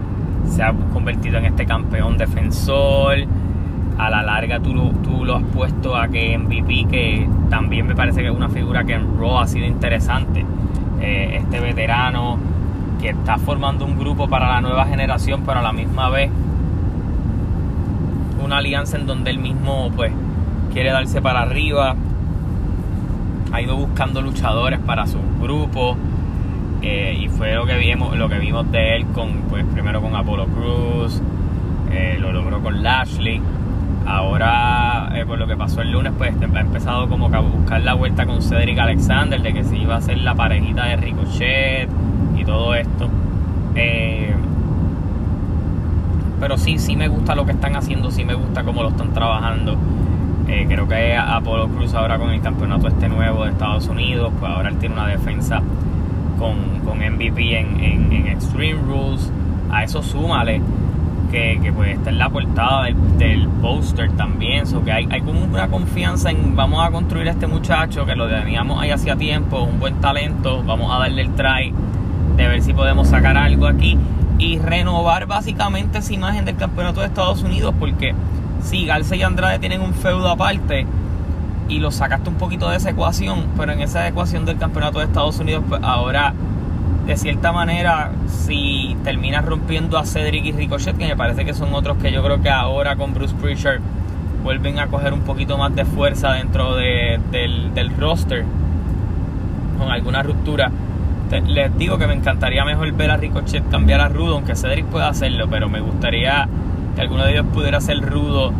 se 0.47 0.63
ha 0.63 0.71
convertido 0.93 1.39
en 1.39 1.45
este 1.45 1.65
campeón 1.65 2.17
defensor. 2.17 3.17
A 3.97 4.09
la 4.09 4.23
larga 4.23 4.61
tú, 4.61 4.93
tú 5.03 5.25
lo 5.25 5.35
has 5.35 5.43
puesto 5.43 5.97
a 5.97 6.07
que 6.07 6.37
MVP, 6.37 6.85
que 6.89 7.29
también 7.49 7.85
me 7.85 7.95
parece 7.95 8.21
que 8.21 8.27
es 8.27 8.33
una 8.33 8.47
figura 8.47 8.85
que 8.85 8.93
en 8.93 9.19
Raw 9.19 9.39
ha 9.39 9.47
sido 9.47 9.65
interesante 9.65 10.45
eh, 11.05 11.37
este 11.37 11.59
veterano 11.59 12.39
que 12.99 13.09
está 13.09 13.37
formando 13.37 13.85
un 13.85 13.99
grupo 13.99 14.27
para 14.27 14.47
la 14.47 14.61
nueva 14.61 14.85
generación, 14.85 15.43
pero 15.45 15.59
a 15.59 15.61
la 15.61 15.71
misma 15.71 16.09
vez 16.09 16.31
una 18.43 18.57
alianza 18.57 18.97
en 18.97 19.05
donde 19.05 19.29
él 19.29 19.37
mismo 19.37 19.91
pues 19.95 20.11
quiere 20.73 20.91
darse 20.91 21.21
para 21.21 21.41
arriba. 21.41 21.95
Ha 23.51 23.61
ido 23.61 23.75
buscando 23.75 24.21
luchadores 24.21 24.79
para 24.79 25.05
su 25.05 25.19
grupo. 25.39 25.95
Eh, 26.81 27.17
y 27.21 27.29
fue 27.29 27.53
lo 27.53 27.65
que 27.65 27.77
vimos, 27.77 28.15
lo 28.17 28.27
que 28.27 28.37
vimos 28.39 28.71
de 28.71 28.95
él 28.95 29.05
con, 29.07 29.43
pues 29.49 29.63
primero 29.65 30.01
con 30.01 30.15
Apollo 30.15 30.45
Cruz, 30.47 31.21
eh, 31.91 32.17
lo 32.19 32.31
logró 32.31 32.61
con 32.61 32.83
Lashley. 32.83 33.41
Ahora, 34.05 35.09
eh, 35.15 35.25
por 35.25 35.39
lo 35.39 35.47
que 35.47 35.57
pasó 35.57 35.81
el 35.81 35.91
lunes, 35.91 36.13
pues 36.15 36.31
ha 36.39 36.59
empezado 36.59 37.09
como 37.09 37.31
que 37.31 37.37
a 37.37 37.39
buscar 37.39 37.81
la 37.81 37.95
vuelta 37.95 38.25
con 38.25 38.41
Cedric 38.41 38.77
Alexander, 38.77 39.41
de 39.41 39.53
que 39.53 39.63
se 39.63 39.77
iba 39.77 39.95
a 39.95 39.97
hacer 39.97 40.19
la 40.19 40.35
parejita 40.35 40.85
de 40.85 40.95
Ricochet 40.97 41.89
y 42.37 42.45
todo 42.45 42.75
esto. 42.75 43.09
Eh, 43.73 44.33
pero 46.39 46.57
sí, 46.57 46.77
sí 46.77 46.95
me 46.95 47.07
gusta 47.07 47.33
lo 47.33 47.45
que 47.45 47.53
están 47.53 47.75
haciendo, 47.75 48.11
sí 48.11 48.23
me 48.23 48.35
gusta 48.35 48.63
cómo 48.63 48.83
lo 48.83 48.89
están 48.89 49.11
trabajando. 49.11 49.75
Eh, 50.47 50.65
creo 50.69 50.87
que 50.87 51.15
Apolo 51.17 51.67
Cruz 51.69 51.95
ahora 51.95 52.19
con 52.19 52.29
el 52.29 52.41
campeonato 52.41 52.87
este 52.87 53.09
nuevo 53.09 53.45
de 53.45 53.51
Estados 53.51 53.87
Unidos, 53.87 54.31
pues 54.39 54.51
ahora 54.51 54.69
él 54.69 54.77
tiene 54.77 54.93
una 54.93 55.07
defensa 55.07 55.63
con, 56.37 56.81
con 56.85 56.99
MVP 56.99 57.59
en, 57.59 57.79
en, 57.79 58.13
en 58.13 58.27
Extreme 58.27 58.79
Rules. 58.81 59.31
A 59.71 59.83
eso 59.83 60.03
súmale 60.03 60.61
que, 61.35 61.59
que 61.61 61.73
pues 61.73 61.97
está 61.97 62.11
en 62.11 62.17
la 62.17 62.29
portada 62.29 62.83
del, 62.83 63.17
del 63.17 63.49
póster 63.61 64.09
también, 64.11 64.65
so 64.65 64.81
que 64.85 64.91
hay, 64.93 65.21
como 65.21 65.43
una 65.43 65.67
confianza 65.67 66.31
en 66.31 66.55
vamos 66.55 66.85
a 66.85 66.91
construir 66.91 67.27
a 67.27 67.31
este 67.31 67.45
muchacho 67.45 68.05
que 68.05 68.15
lo 68.15 68.29
teníamos 68.29 68.81
ahí 68.81 68.89
hacía 68.89 69.17
tiempo, 69.17 69.61
un 69.63 69.77
buen 69.77 69.95
talento, 69.99 70.63
vamos 70.63 70.95
a 70.95 70.99
darle 70.99 71.23
el 71.23 71.31
try 71.31 71.73
de 72.37 72.47
ver 72.47 72.61
si 72.61 72.73
podemos 72.73 73.09
sacar 73.09 73.35
algo 73.35 73.67
aquí 73.67 73.97
y 74.37 74.59
renovar 74.59 75.25
básicamente 75.25 75.97
esa 75.97 76.13
imagen 76.13 76.45
del 76.45 76.55
campeonato 76.55 77.01
de 77.01 77.07
Estados 77.07 77.43
Unidos 77.43 77.75
porque 77.77 78.15
si 78.61 78.85
Garza 78.85 79.17
y 79.17 79.23
Andrade 79.23 79.59
tienen 79.59 79.81
un 79.81 79.93
feudo 79.93 80.29
aparte 80.29 80.87
y 81.67 81.79
lo 81.79 81.91
sacaste 81.91 82.29
un 82.29 82.35
poquito 82.35 82.69
de 82.69 82.77
esa 82.77 82.91
ecuación, 82.91 83.47
pero 83.57 83.73
en 83.73 83.81
esa 83.81 84.07
ecuación 84.07 84.45
del 84.45 84.57
campeonato 84.57 84.99
de 84.99 85.05
Estados 85.05 85.37
Unidos 85.39 85.65
pues 85.67 85.81
ahora 85.83 86.33
de 87.05 87.17
cierta 87.17 87.51
manera, 87.51 88.11
si 88.27 88.97
terminas 89.03 89.45
rompiendo 89.45 89.97
a 89.97 90.05
Cedric 90.05 90.45
y 90.45 90.51
Ricochet, 90.51 90.97
que 90.97 91.05
me 91.05 91.15
parece 91.15 91.45
que 91.45 91.53
son 91.53 91.73
otros 91.73 91.97
que 91.97 92.11
yo 92.11 92.23
creo 92.23 92.41
que 92.41 92.49
ahora 92.49 92.95
con 92.95 93.13
Bruce 93.13 93.35
Prichard 93.35 93.79
vuelven 94.43 94.79
a 94.79 94.87
coger 94.87 95.13
un 95.13 95.21
poquito 95.21 95.57
más 95.57 95.75
de 95.75 95.85
fuerza 95.85 96.33
dentro 96.33 96.75
del, 96.75 97.91
roster, 97.99 98.43
con 99.77 99.91
alguna 99.91 100.23
ruptura. 100.23 100.71
les 101.45 101.77
digo 101.77 101.97
que 101.99 102.07
me 102.07 102.15
encantaría 102.15 102.65
mejor 102.65 102.91
ver 102.93 103.11
a 103.11 103.17
Ricochet 103.17 103.69
cambiar 103.69 104.01
a 104.01 104.09
Rudo, 104.09 104.35
aunque 104.35 104.55
Cedric 104.55 104.85
pueda 104.85 105.07
hacerlo, 105.07 105.47
pero 105.47 105.69
me 105.69 105.81
gustaría 105.81 106.47
que 106.95 107.01
alguno 107.01 107.25
de 107.25 107.33
ellos 107.33 107.45
pudiera 107.53 107.81
ser 107.81 108.01
Rudo, 108.01 108.51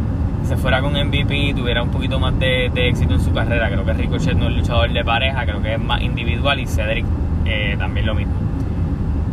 se 0.43 0.55
fuera 0.55 0.81
con 0.81 0.93
MVP 0.93 1.35
y 1.35 1.53
tuviera 1.55 1.81
un 1.81 1.89
poquito 1.89 2.19
más 2.19 2.37
de, 2.37 2.69
de 2.71 2.89
éxito 2.89 3.15
en 3.15 3.21
su 3.21 3.33
carrera. 3.33 3.69
Creo 3.69 3.83
que 3.83 3.93
Ricochet 3.93 4.35
no 4.35 4.49
es 4.49 4.55
luchador 4.55 4.93
de 4.93 5.03
pareja, 5.03 5.43
creo 5.45 5.63
que 5.63 5.73
es 5.73 5.79
más 5.79 6.01
individual 6.01 6.59
y 6.59 6.67
Cedric 6.67 7.05
eh, 7.45 7.75
también 7.77 8.05
lo 8.05 8.15
mismo. 8.15 8.33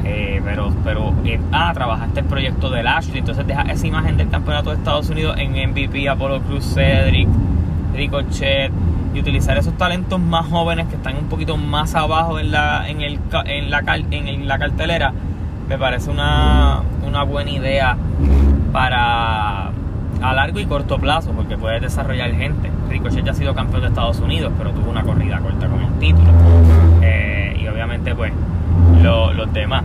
Eh, 0.04 0.40
pero, 0.44 0.72
pero 0.84 1.14
eh, 1.24 1.40
ah, 1.52 1.70
trabajaste 1.72 2.20
el 2.20 2.26
proyecto 2.26 2.70
del 2.70 2.86
Ashley, 2.86 3.18
entonces 3.18 3.46
deja 3.46 3.62
esa 3.62 3.86
imagen 3.86 4.16
del 4.16 4.28
campeonato 4.28 4.70
de 4.70 4.76
Estados 4.76 5.08
Unidos 5.10 5.36
en 5.38 5.52
MVP, 5.70 6.08
Apollo 6.08 6.40
Cruz, 6.42 6.74
Cedric, 6.74 7.28
Ricochet, 7.94 8.72
y 9.14 9.20
utilizar 9.20 9.56
esos 9.58 9.76
talentos 9.76 10.18
más 10.18 10.46
jóvenes 10.46 10.88
que 10.88 10.96
están 10.96 11.16
un 11.16 11.28
poquito 11.28 11.56
más 11.56 11.94
abajo 11.94 12.40
en 12.40 12.50
la, 12.50 12.88
en 12.88 13.00
el, 13.00 13.18
en 13.44 13.70
la, 13.70 13.82
en 14.10 14.48
la 14.48 14.58
cartelera, 14.58 15.12
me 15.68 15.78
parece 15.78 16.10
una, 16.10 16.82
una 17.06 17.22
buena 17.22 17.50
idea 17.50 17.96
para 18.72 19.70
a 20.22 20.32
largo 20.34 20.60
y 20.60 20.66
corto 20.66 20.98
plazo, 20.98 21.32
porque 21.32 21.56
puedes 21.56 21.82
desarrollar 21.82 22.32
gente. 22.32 22.70
Ricochet 22.88 23.24
ya 23.24 23.32
ha 23.32 23.34
sido 23.34 23.54
campeón 23.54 23.82
de 23.82 23.88
Estados 23.88 24.20
Unidos, 24.20 24.52
pero 24.56 24.70
tuvo 24.70 24.90
una 24.90 25.02
corrida 25.02 25.38
corta 25.40 25.66
con 25.66 25.80
el 25.80 25.92
título. 25.98 26.30
Eh, 27.02 27.58
y 27.60 27.66
obviamente, 27.66 28.14
pues, 28.14 28.32
los 29.02 29.52
demás. 29.52 29.82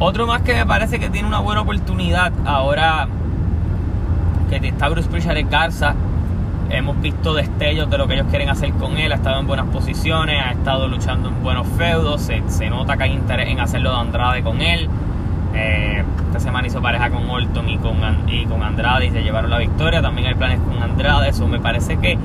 Otro 0.00 0.28
más 0.28 0.42
que 0.42 0.54
me 0.54 0.64
parece 0.64 1.00
que 1.00 1.10
tiene 1.10 1.26
una 1.26 1.40
buena 1.40 1.62
oportunidad 1.62 2.32
ahora 2.46 3.08
que 4.48 4.68
está 4.68 4.88
Bruce 4.88 5.08
Prichard 5.08 5.36
en 5.38 5.50
Garza. 5.50 5.94
Hemos 6.70 7.00
visto 7.00 7.34
destellos 7.34 7.90
de 7.90 7.98
lo 7.98 8.06
que 8.06 8.14
ellos 8.14 8.28
quieren 8.30 8.48
hacer 8.48 8.70
con 8.74 8.96
él. 8.96 9.10
Ha 9.10 9.16
estado 9.16 9.40
en 9.40 9.48
buenas 9.48 9.66
posiciones, 9.66 10.40
ha 10.40 10.52
estado 10.52 10.86
luchando 10.86 11.30
en 11.30 11.42
buenos 11.42 11.66
feudos. 11.76 12.30
Se, 12.48 12.70
nota 12.70 12.96
que 12.96 13.04
hay 13.04 13.12
interés 13.12 13.48
en 13.48 13.58
hacerlo 13.58 13.90
de 13.90 13.96
Andrade 13.96 14.42
con 14.44 14.60
él. 14.60 14.88
Eh, 15.54 16.04
esta 16.26 16.38
semana 16.38 16.68
hizo 16.68 16.80
pareja 16.80 17.10
con 17.10 17.28
Orton 17.28 17.68
y 17.68 17.78
con, 17.78 17.96
y 18.28 18.46
con 18.46 18.62
Andrade 18.62 19.06
y 19.06 19.10
se 19.10 19.24
llevaron 19.24 19.50
la 19.50 19.58
victoria. 19.58 20.00
También 20.00 20.28
hay 20.28 20.34
planes 20.34 20.60
con 20.60 20.80
Andrade. 20.80 21.30
Eso 21.30 21.48
me 21.48 21.58
parece 21.58 21.96
que 21.96 22.16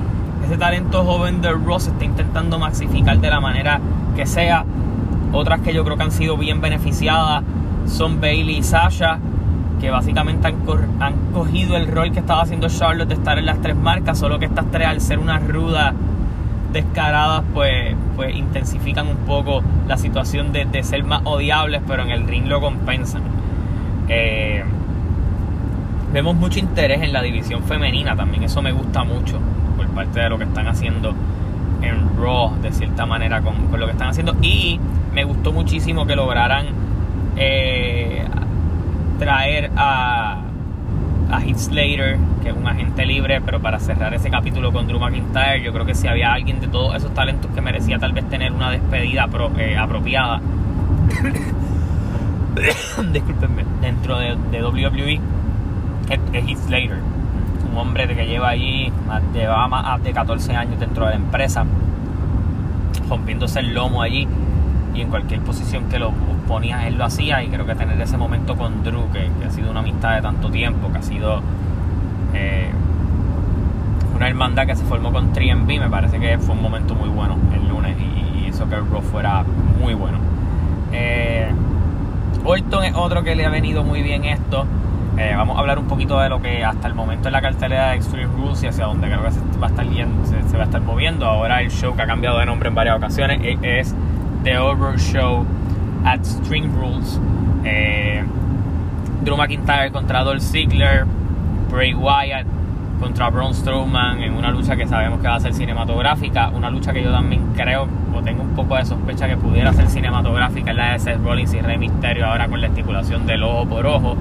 ese 0.44 0.56
talento 0.56 1.04
joven 1.04 1.40
de 1.40 1.50
Ross 1.50 1.88
está 1.88 2.04
intentando 2.04 2.56
maxificar 2.60 3.18
de 3.18 3.30
la 3.30 3.40
manera 3.40 3.80
que 4.14 4.26
sea. 4.26 4.64
Otras 5.32 5.60
que 5.62 5.74
yo 5.74 5.84
creo 5.84 5.96
que 5.96 6.04
han 6.04 6.12
sido 6.12 6.36
bien 6.36 6.60
beneficiadas 6.60 7.42
son 7.86 8.20
Bailey 8.20 8.58
y 8.58 8.62
Sasha, 8.62 9.18
que 9.80 9.90
básicamente 9.90 10.46
han, 10.48 10.56
han 11.00 11.14
cogido 11.32 11.76
el 11.76 11.88
rol 11.88 12.12
que 12.12 12.20
estaba 12.20 12.42
haciendo 12.42 12.68
Charlotte 12.68 13.08
de 13.08 13.14
estar 13.14 13.38
en 13.38 13.46
las 13.46 13.60
tres 13.60 13.76
marcas, 13.76 14.18
solo 14.18 14.38
que 14.38 14.46
estas 14.46 14.70
tres 14.70 14.86
al 14.86 15.00
ser 15.00 15.18
unas 15.18 15.46
rudas 15.46 15.92
descaradas, 16.72 17.42
pues, 17.52 17.94
pues 18.16 18.34
intensifican 18.34 19.06
un 19.06 19.18
poco 19.18 19.62
la 19.86 19.96
situación 19.96 20.52
de, 20.52 20.64
de 20.64 20.82
ser 20.82 21.04
más 21.04 21.22
odiables, 21.24 21.82
pero 21.86 22.02
en 22.02 22.10
el 22.10 22.26
ring 22.26 22.46
lo 22.46 22.60
compensan. 22.60 23.22
Eh, 24.08 24.64
vemos 26.12 26.34
mucho 26.34 26.58
interés 26.58 27.02
en 27.02 27.12
la 27.12 27.22
división 27.22 27.62
femenina 27.62 28.16
también, 28.16 28.44
eso 28.44 28.60
me 28.62 28.72
gusta 28.72 29.04
mucho 29.04 29.38
por 29.76 29.86
parte 29.88 30.20
de 30.20 30.28
lo 30.28 30.38
que 30.38 30.44
están 30.44 30.66
haciendo 30.66 31.14
en 31.82 32.16
Raw, 32.16 32.56
de 32.62 32.72
cierta 32.72 33.06
manera, 33.06 33.42
con, 33.42 33.54
con 33.68 33.78
lo 33.78 33.86
que 33.86 33.92
están 33.92 34.08
haciendo. 34.08 34.34
Y 34.40 34.80
me 35.12 35.24
gustó 35.24 35.52
muchísimo 35.52 36.06
que 36.06 36.16
lograran 36.16 36.83
eh, 37.36 38.24
traer 39.18 39.70
a, 39.76 40.40
a 41.30 41.40
Heath 41.40 41.58
Slater, 41.58 42.18
que 42.42 42.50
es 42.50 42.56
un 42.56 42.66
agente 42.66 43.06
libre, 43.06 43.40
pero 43.40 43.60
para 43.60 43.78
cerrar 43.78 44.12
ese 44.14 44.30
capítulo 44.30 44.72
con 44.72 44.86
Drew 44.86 45.00
McIntyre, 45.00 45.62
yo 45.62 45.72
creo 45.72 45.84
que 45.84 45.94
si 45.94 46.08
había 46.08 46.32
alguien 46.32 46.60
de 46.60 46.68
todos 46.68 46.94
esos 46.94 47.12
talentos 47.14 47.50
que 47.52 47.60
merecía 47.60 47.98
tal 47.98 48.12
vez 48.12 48.28
tener 48.28 48.52
una 48.52 48.70
despedida 48.70 49.28
eh, 49.58 49.76
apropiada, 49.76 50.40
discúlpenme, 53.12 53.64
dentro 53.80 54.18
de, 54.18 54.62
WWE, 54.62 55.20
es, 56.10 56.20
Heath 56.32 56.66
Slater, 56.66 56.98
un 57.70 57.78
hombre 57.78 58.14
que 58.14 58.26
lleva 58.26 58.50
allí, 58.50 58.92
llevaba 59.32 59.68
más 59.68 60.02
de 60.02 60.12
14 60.12 60.54
años 60.54 60.78
dentro 60.78 61.06
de 61.06 61.10
la 61.10 61.16
empresa, 61.16 61.64
rompiéndose 63.08 63.60
el 63.60 63.74
lomo 63.74 64.02
allí 64.02 64.28
y 64.94 65.00
en 65.00 65.08
cualquier 65.08 65.40
posición 65.40 65.88
que 65.88 65.98
lo 65.98 66.12
ponías 66.44 66.84
él 66.84 66.96
lo 66.96 67.04
hacía 67.04 67.42
y 67.42 67.48
creo 67.48 67.66
que 67.66 67.74
tener 67.74 68.00
ese 68.00 68.16
momento 68.16 68.56
con 68.56 68.82
Drew 68.82 69.10
que, 69.12 69.30
ha 69.46 69.50
sido 69.50 69.70
una 69.70 69.80
amistad 69.80 70.16
de 70.16 70.22
tanto 70.22 70.50
tiempo 70.50 70.92
que 70.92 70.98
ha 70.98 71.02
sido 71.02 71.40
eh, 72.34 72.70
una 74.14 74.28
hermandad 74.28 74.66
que 74.66 74.76
se 74.76 74.84
formó 74.84 75.12
con 75.12 75.32
3MB 75.32 75.80
me 75.80 75.90
parece 75.90 76.18
que 76.18 76.38
fue 76.38 76.54
un 76.54 76.62
momento 76.62 76.94
muy 76.94 77.08
bueno 77.08 77.36
el 77.54 77.68
lunes 77.68 77.96
y, 77.98 78.46
hizo 78.46 78.68
que 78.68 78.76
el 78.76 78.88
Raw 78.88 79.02
fuera 79.02 79.44
muy 79.80 79.94
bueno. 79.94 80.18
Eh, 80.92 81.50
Orton 82.44 82.84
es 82.84 82.94
otro 82.94 83.24
que 83.24 83.34
le 83.34 83.44
ha 83.44 83.48
venido 83.48 83.82
muy 83.82 84.02
bien 84.02 84.24
esto. 84.24 84.64
Eh, 85.16 85.32
vamos 85.36 85.56
a 85.56 85.60
hablar 85.60 85.78
un 85.78 85.86
poquito 85.86 86.18
de 86.20 86.28
lo 86.28 86.42
que 86.42 86.64
hasta 86.64 86.88
el 86.88 86.94
momento 86.94 87.28
en 87.28 87.32
la 87.32 87.40
cartelera 87.40 87.90
de 87.90 87.96
Extreme 87.96 88.32
Rules 88.32 88.62
y 88.62 88.66
hacia 88.66 88.86
donde 88.86 89.08
creo 89.08 89.24
que 89.24 89.30
se 89.30 89.40
va 89.60 89.66
a 89.66 89.70
estar, 89.70 89.86
se, 89.86 90.56
va 90.56 90.62
a 90.62 90.66
estar 90.66 90.80
moviendo. 90.82 91.26
Ahora 91.26 91.62
el 91.62 91.70
show 91.70 91.96
que 91.96 92.02
ha 92.02 92.06
cambiado 92.06 92.38
de 92.38 92.46
nombre 92.46 92.68
en 92.68 92.74
varias 92.74 92.96
ocasiones 92.96 93.40
es 93.62 93.94
The 94.42 94.58
Over 94.58 94.98
Show 94.98 95.46
at 96.04 96.24
String 96.24 96.72
Rules. 96.74 97.18
Eh, 97.64 98.22
Drew 99.22 99.36
McIntyre 99.36 99.90
contra 99.90 100.22
Dolph 100.22 100.42
Ziggler, 100.42 101.06
Bray 101.70 101.94
Wyatt 101.94 102.46
contra 103.00 103.28
Braun 103.28 103.54
Strowman 103.54 104.22
en 104.22 104.34
una 104.34 104.50
lucha 104.50 104.76
que 104.76 104.86
sabemos 104.86 105.20
que 105.20 105.28
va 105.28 105.34
a 105.34 105.40
ser 105.40 105.52
cinematográfica, 105.52 106.48
una 106.50 106.70
lucha 106.70 106.92
que 106.92 107.02
yo 107.02 107.10
también 107.10 107.52
creo 107.54 107.88
o 108.14 108.22
tengo 108.22 108.42
un 108.42 108.54
poco 108.54 108.76
de 108.76 108.84
sospecha 108.84 109.28
que 109.28 109.36
pudiera 109.36 109.72
ser 109.72 109.88
cinematográfica 109.88 110.70
es 110.70 110.76
la 110.76 110.92
de 110.92 110.98
Seth 110.98 111.22
Rollins 111.22 111.52
y 111.54 111.60
Rey 111.60 111.76
Mysterio 111.76 112.26
ahora 112.26 112.48
con 112.48 112.60
la 112.60 112.68
estipulación 112.68 113.26
del 113.26 113.42
ojo 113.42 113.66
por 113.66 113.86
ojo, 113.86 114.16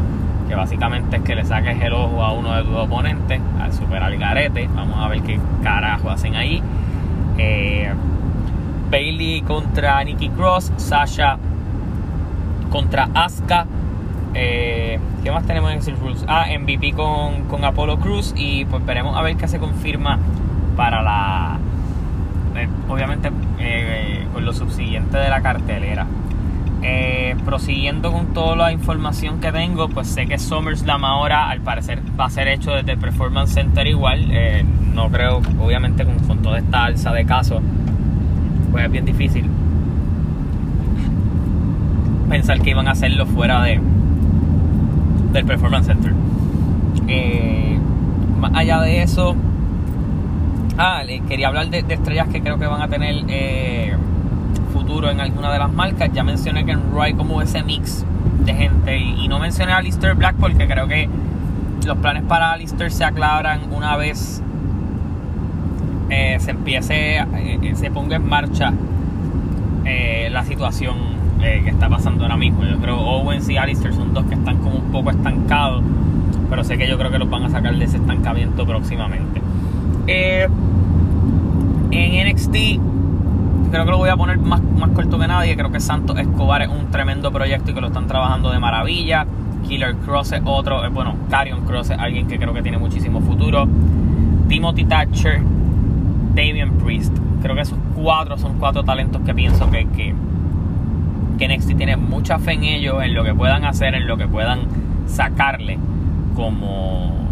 que 0.49 0.55
básicamente 0.55 1.17
es 1.17 1.23
que 1.23 1.35
le 1.35 1.45
saques 1.45 1.81
el 1.81 1.93
ojo 1.93 2.23
a 2.23 2.33
uno 2.33 2.55
de 2.55 2.63
tus 2.63 2.75
oponentes, 2.75 3.39
al 3.61 3.73
superar 3.73 4.15
garete, 4.17 4.67
vamos 4.73 4.97
a 4.99 5.07
ver 5.07 5.21
qué 5.21 5.39
carajo 5.61 6.09
hacen 6.09 6.35
ahí. 6.35 6.61
Eh, 7.37 7.91
Bailey 8.91 9.41
contra 9.41 10.03
Nikki 10.03 10.29
Cross, 10.29 10.71
Sasha 10.77 11.37
contra 12.73 13.07
Asuka. 13.13 13.67
Eh, 14.33 14.99
¿Qué 15.23 15.31
más 15.31 15.45
tenemos 15.45 15.69
en 15.69 15.77
Extreme 15.77 15.99
Rules? 15.99 16.25
Ah, 16.27 16.47
MVP 16.59 16.93
con, 16.93 17.43
con 17.43 17.63
Apollo 17.63 17.99
Cruz 17.99 18.33
y 18.35 18.65
pues 18.65 18.83
veremos 18.83 19.15
a 19.15 19.21
ver 19.21 19.37
qué 19.37 19.47
se 19.47 19.59
confirma 19.59 20.17
para 20.75 21.03
la... 21.03 21.59
Eh, 22.55 22.67
obviamente 22.89 23.29
eh, 23.59 24.25
con 24.33 24.43
lo 24.43 24.53
subsiguiente 24.53 25.17
de 25.17 25.29
la 25.29 25.41
cartelera. 25.41 26.07
prosiguiendo 27.45 28.11
con 28.11 28.33
toda 28.33 28.55
la 28.55 28.71
información 28.71 29.39
que 29.39 29.51
tengo, 29.51 29.87
pues 29.87 30.07
sé 30.07 30.25
que 30.25 30.39
SummerSlam 30.39 31.05
ahora 31.05 31.51
al 31.51 31.61
parecer 31.61 32.01
va 32.19 32.25
a 32.25 32.29
ser 32.31 32.47
hecho 32.47 32.71
desde 32.71 32.97
Performance 32.97 33.53
Center 33.53 33.85
igual. 33.85 34.27
no 34.95 35.09
creo, 35.11 35.43
obviamente 35.61 36.05
con, 36.05 36.17
con 36.27 36.41
toda 36.41 36.57
esta 36.57 36.85
alza 36.85 37.13
de 37.13 37.23
casos 37.23 37.61
pues 38.71 38.85
es 38.85 38.91
bien 38.91 39.05
difícil 39.05 39.47
pensar 42.33 42.59
que 42.61 42.71
iban 42.71 42.87
a 42.87 42.91
hacerlo 42.93 43.27
fuera 43.27 43.61
de 43.61 43.79
del 45.33 45.45
Performance 45.45 45.85
Center. 45.85 46.13
Eh, 47.07 47.77
más 48.39 48.51
allá 48.55 48.81
de 48.81 49.03
eso, 49.03 49.35
ah, 50.79 51.03
quería 51.27 51.49
hablar 51.49 51.69
de, 51.69 51.85
estrellas 51.87 52.29
que 52.29 52.41
creo 52.41 52.57
que 52.57 52.65
van 52.65 52.81
a 52.81 52.87
tener 52.87 53.23
eh, 53.27 53.95
futuro 54.73 55.11
en 55.11 55.19
alguna 55.19 55.53
de 55.53 55.59
las 55.59 55.71
marcas. 55.71 56.09
Ya 56.11 56.23
mencioné 56.23 56.65
que 56.65 56.71
en 56.71 56.91
Roy 56.91 57.13
como 57.13 57.39
ese 57.39 57.61
mix 57.61 58.03
de 58.45 58.53
gente 58.55 58.97
y, 58.97 59.27
no 59.27 59.37
mencioné 59.37 59.73
a 59.73 59.77
Alistair 59.77 60.15
Black 60.15 60.35
porque 60.39 60.65
creo 60.65 60.87
que 60.87 61.07
los 61.85 61.97
planes 61.99 62.23
para 62.23 62.53
Alistair 62.53 62.91
se 62.91 63.05
aclaran 63.05 63.71
una 63.71 63.95
vez 63.95 64.41
eh, 66.09 66.37
se 66.39 66.49
empiece, 66.49 67.23
se 67.75 67.91
ponga 67.91 68.15
en 68.15 68.27
marcha 68.27 68.73
la 70.31 70.43
situación 70.45 71.12
que 71.63 71.69
está 71.69 71.89
pasando 71.89 72.23
ahora 72.23 72.37
mismo. 72.37 72.63
Yo 72.63 72.77
creo 72.77 72.97
Owens 72.97 73.49
y 73.49 73.57
Alistair 73.57 73.93
son 73.93 74.13
dos 74.13 74.25
que 74.25 74.35
están 74.35 74.57
como 74.57 74.77
un 74.77 74.91
poco 74.91 75.11
estancados, 75.11 75.83
pero 76.49 76.63
sé 76.63 76.77
que 76.77 76.87
yo 76.87 76.97
creo 76.97 77.11
que 77.11 77.19
los 77.19 77.29
van 77.29 77.43
a 77.43 77.49
sacar 77.49 77.75
de 77.75 77.85
ese 77.85 77.97
estancamiento 77.97 78.65
próximamente. 78.65 79.41
en 80.07 80.49
NXT 81.91 82.55
creo 83.71 83.85
que 83.85 83.91
lo 83.91 83.97
voy 83.97 84.09
a 84.09 84.15
poner 84.15 84.37
más, 84.37 84.61
más 84.61 84.91
corto 84.91 85.17
que 85.19 85.27
nadie. 85.27 85.55
Creo 85.55 85.71
que 85.71 85.79
Santos 85.79 86.17
Escobar 86.17 86.61
es 86.61 86.69
un 86.69 86.91
tremendo 86.91 87.31
proyecto 87.31 87.71
y 87.71 87.73
que 87.73 87.81
lo 87.81 87.87
están 87.87 88.07
trabajando 88.07 88.51
de 88.51 88.59
maravilla. 88.59 89.25
Killer 89.67 89.95
Cross 89.95 90.33
es 90.33 90.41
otro, 90.45 90.89
bueno, 90.91 91.15
Carion 91.29 91.65
Cross 91.65 91.91
es 91.91 91.97
alguien 91.97 92.27
que 92.27 92.37
creo 92.37 92.53
que 92.53 92.61
tiene 92.61 92.77
muchísimo 92.77 93.21
futuro. 93.21 93.67
Timothy 94.47 94.85
Thatcher 94.85 95.41
Damian 96.35 96.71
Priest. 96.77 97.15
Creo 97.41 97.55
que 97.55 97.61
esos 97.61 97.77
cuatro 97.95 98.37
son 98.37 98.59
cuatro 98.59 98.83
talentos 98.83 99.21
que 99.23 99.33
pienso 99.33 99.69
que, 99.69 100.13
que 101.47 101.57
NXT 101.57 101.77
tiene 101.77 101.97
mucha 101.97 102.39
fe 102.39 102.53
en 102.53 102.63
ellos, 102.63 103.03
en 103.03 103.13
lo 103.13 103.23
que 103.23 103.33
puedan 103.33 103.65
hacer, 103.65 103.95
en 103.95 104.07
lo 104.07 104.17
que 104.17 104.27
puedan 104.27 104.61
sacarle 105.07 105.77
como, 106.35 107.27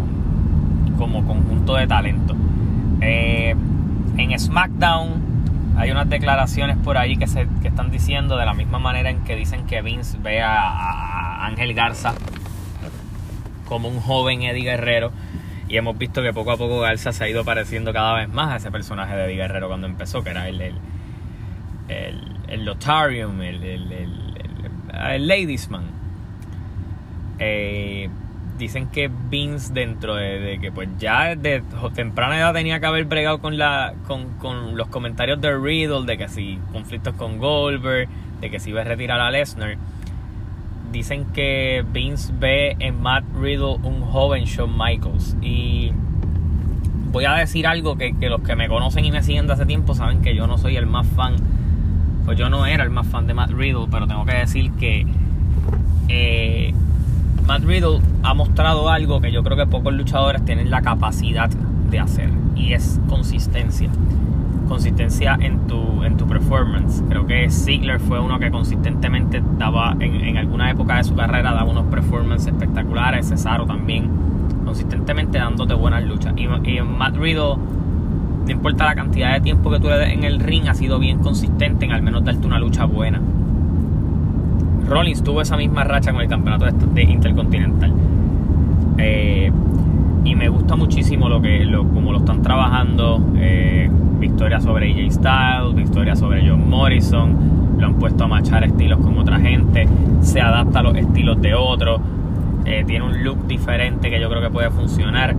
como 0.98 1.26
conjunto 1.26 1.76
de 1.76 1.86
talento. 1.86 2.36
Eh, 3.00 3.54
en 4.18 4.38
SmackDown 4.38 5.74
hay 5.76 5.90
unas 5.90 6.08
declaraciones 6.08 6.76
por 6.76 6.98
ahí 6.98 7.16
que, 7.16 7.26
se, 7.26 7.48
que 7.62 7.68
están 7.68 7.90
diciendo 7.90 8.36
de 8.36 8.44
la 8.44 8.54
misma 8.54 8.78
manera 8.78 9.10
en 9.10 9.24
que 9.24 9.34
dicen 9.34 9.66
que 9.66 9.80
Vince 9.80 10.18
ve 10.22 10.42
a, 10.42 11.46
Ángel 11.46 11.74
Garza 11.74 12.14
como 13.66 13.88
un 13.88 14.00
joven 14.00 14.42
Eddie 14.42 14.64
Guerrero 14.64 15.10
y 15.68 15.76
hemos 15.76 15.96
visto 15.96 16.22
que 16.22 16.32
poco 16.32 16.52
a 16.52 16.56
poco 16.56 16.80
Garza 16.80 17.12
se 17.12 17.24
ha 17.24 17.28
ido 17.28 17.44
pareciendo 17.44 17.92
cada 17.92 18.14
vez 18.14 18.28
más 18.28 18.52
a 18.52 18.56
ese 18.56 18.70
personaje 18.70 19.16
de 19.16 19.24
Eddie 19.24 19.36
Guerrero 19.36 19.68
cuando 19.68 19.86
empezó, 19.86 20.22
que 20.22 20.30
era 20.30 20.48
el, 20.48 20.60
el, 20.60 22.31
el 22.52 22.64
Lotarium, 22.64 23.40
el, 23.42 23.62
el, 23.64 25.26
Ladiesman. 25.26 25.84
Eh, 27.38 28.08
dicen 28.58 28.88
que 28.88 29.10
Vince 29.30 29.72
dentro 29.72 30.14
de, 30.14 30.58
que 30.60 30.70
pues 30.70 30.88
ya 30.98 31.34
de 31.34 31.62
temprana 31.94 32.38
edad 32.38 32.52
tenía 32.52 32.78
que 32.78 32.86
haber 32.86 33.06
bregado 33.06 33.40
con 33.40 33.58
la 33.58 33.94
con, 34.06 34.34
con, 34.38 34.76
los 34.76 34.86
comentarios 34.88 35.40
de 35.40 35.56
Riddle 35.56 36.04
de 36.06 36.18
que 36.18 36.28
si 36.28 36.60
conflictos 36.70 37.14
con 37.14 37.38
Goldberg 37.38 38.08
de 38.40 38.50
que 38.50 38.60
si 38.60 38.70
iba 38.70 38.82
a 38.82 38.84
retirar 38.84 39.18
a 39.20 39.30
Lesnar 39.30 39.76
dicen 40.92 41.24
que 41.32 41.84
Vince 41.90 42.32
ve 42.38 42.76
en 42.78 43.00
Matt 43.00 43.24
Riddle 43.34 43.78
un 43.82 44.02
joven 44.02 44.44
Shawn 44.44 44.76
Michaels. 44.76 45.36
Y 45.40 45.90
voy 47.10 47.24
a 47.24 47.32
decir 47.32 47.66
algo 47.66 47.96
que, 47.96 48.14
los 48.20 48.42
que 48.42 48.54
me 48.54 48.68
conocen 48.68 49.04
y 49.04 49.10
me 49.10 49.22
siguen 49.22 49.46
de 49.46 49.54
hace 49.54 49.66
tiempo 49.66 49.94
saben 49.94 50.22
que 50.22 50.36
yo 50.36 50.46
no 50.46 50.58
soy 50.58 50.76
el 50.76 50.86
más 50.86 51.06
fan. 51.08 51.36
Pues 52.24 52.38
yo 52.38 52.48
no 52.48 52.66
era 52.66 52.84
el 52.84 52.90
más 52.90 53.06
fan 53.06 53.26
de 53.26 53.34
Matt 53.34 53.50
Riddle, 53.50 53.86
pero 53.90 54.06
tengo 54.06 54.24
que 54.24 54.34
decir 54.34 54.70
que 54.72 55.06
eh, 56.08 56.72
Matt 57.46 57.64
Riddle 57.64 58.00
ha 58.22 58.34
mostrado 58.34 58.88
algo 58.88 59.20
que 59.20 59.32
yo 59.32 59.42
creo 59.42 59.56
que 59.56 59.66
pocos 59.66 59.92
luchadores 59.92 60.44
tienen 60.44 60.70
la 60.70 60.82
capacidad 60.82 61.50
de 61.90 61.98
hacer 61.98 62.30
y 62.54 62.72
es 62.72 63.00
consistencia. 63.08 63.90
Consistencia 64.68 65.36
en 65.40 65.66
tu, 65.66 66.04
en 66.04 66.16
tu 66.16 66.26
performance. 66.26 67.02
Creo 67.08 67.26
que 67.26 67.50
Ziggler 67.50 68.00
fue 68.00 68.20
uno 68.20 68.38
que 68.38 68.50
consistentemente 68.50 69.42
daba, 69.58 69.96
en, 69.98 70.36
alguna 70.36 70.70
época 70.70 70.96
de 70.96 71.04
su 71.04 71.14
carrera, 71.14 71.52
daba 71.52 71.70
unos 71.70 71.86
performances 71.86 72.48
espectaculares. 72.52 73.28
Cesaro 73.28 73.66
también, 73.66 74.08
consistentemente 74.64 75.38
dándote 75.38 75.74
buenas 75.74 76.04
luchas. 76.04 76.32
Y, 76.36 76.44
y 76.44 76.80
Matt 76.80 77.16
Riddle, 77.16 77.56
no 78.44 78.50
importa 78.50 78.86
la 78.86 78.94
cantidad 78.94 79.34
de 79.34 79.40
tiempo 79.40 79.70
que 79.70 79.78
tú 79.78 79.88
le 79.88 79.98
des 79.98 80.12
en 80.12 80.24
el 80.24 80.40
ring, 80.40 80.68
ha 80.68 80.74
sido 80.74 80.98
bien 80.98 81.18
consistente 81.18 81.84
en 81.84 81.92
al 81.92 82.02
menos 82.02 82.24
darte 82.24 82.46
una 82.46 82.58
lucha 82.58 82.84
buena. 82.84 83.20
Rollins 84.88 85.22
tuvo 85.22 85.40
esa 85.40 85.56
misma 85.56 85.84
racha 85.84 86.12
con 86.12 86.20
el 86.20 86.28
campeonato 86.28 86.66
de 86.66 87.02
Intercontinental. 87.02 87.92
Eh, 88.98 89.50
y 90.24 90.34
me 90.34 90.48
gusta 90.48 90.76
muchísimo 90.76 91.28
lo 91.28 91.40
que 91.40 91.64
lo, 91.64 91.88
como 91.88 92.12
lo 92.12 92.18
están 92.18 92.42
trabajando. 92.42 93.20
Eh, 93.36 93.90
victoria 94.18 94.60
sobre 94.60 94.90
AJ 94.90 95.12
Styles, 95.12 95.74
victoria 95.74 96.14
sobre 96.14 96.48
John 96.48 96.68
Morrison. 96.68 97.78
Lo 97.78 97.86
han 97.86 97.94
puesto 97.94 98.24
a 98.24 98.28
machar 98.28 98.64
estilos 98.64 98.98
con 99.00 99.16
otra 99.18 99.40
gente. 99.40 99.88
Se 100.20 100.40
adapta 100.40 100.80
a 100.80 100.82
los 100.82 100.96
estilos 100.96 101.40
de 101.40 101.54
otros. 101.54 102.00
Eh, 102.64 102.84
tiene 102.86 103.04
un 103.04 103.24
look 103.24 103.46
diferente 103.46 104.10
que 104.10 104.20
yo 104.20 104.28
creo 104.28 104.42
que 104.42 104.50
puede 104.50 104.70
funcionar. 104.70 105.34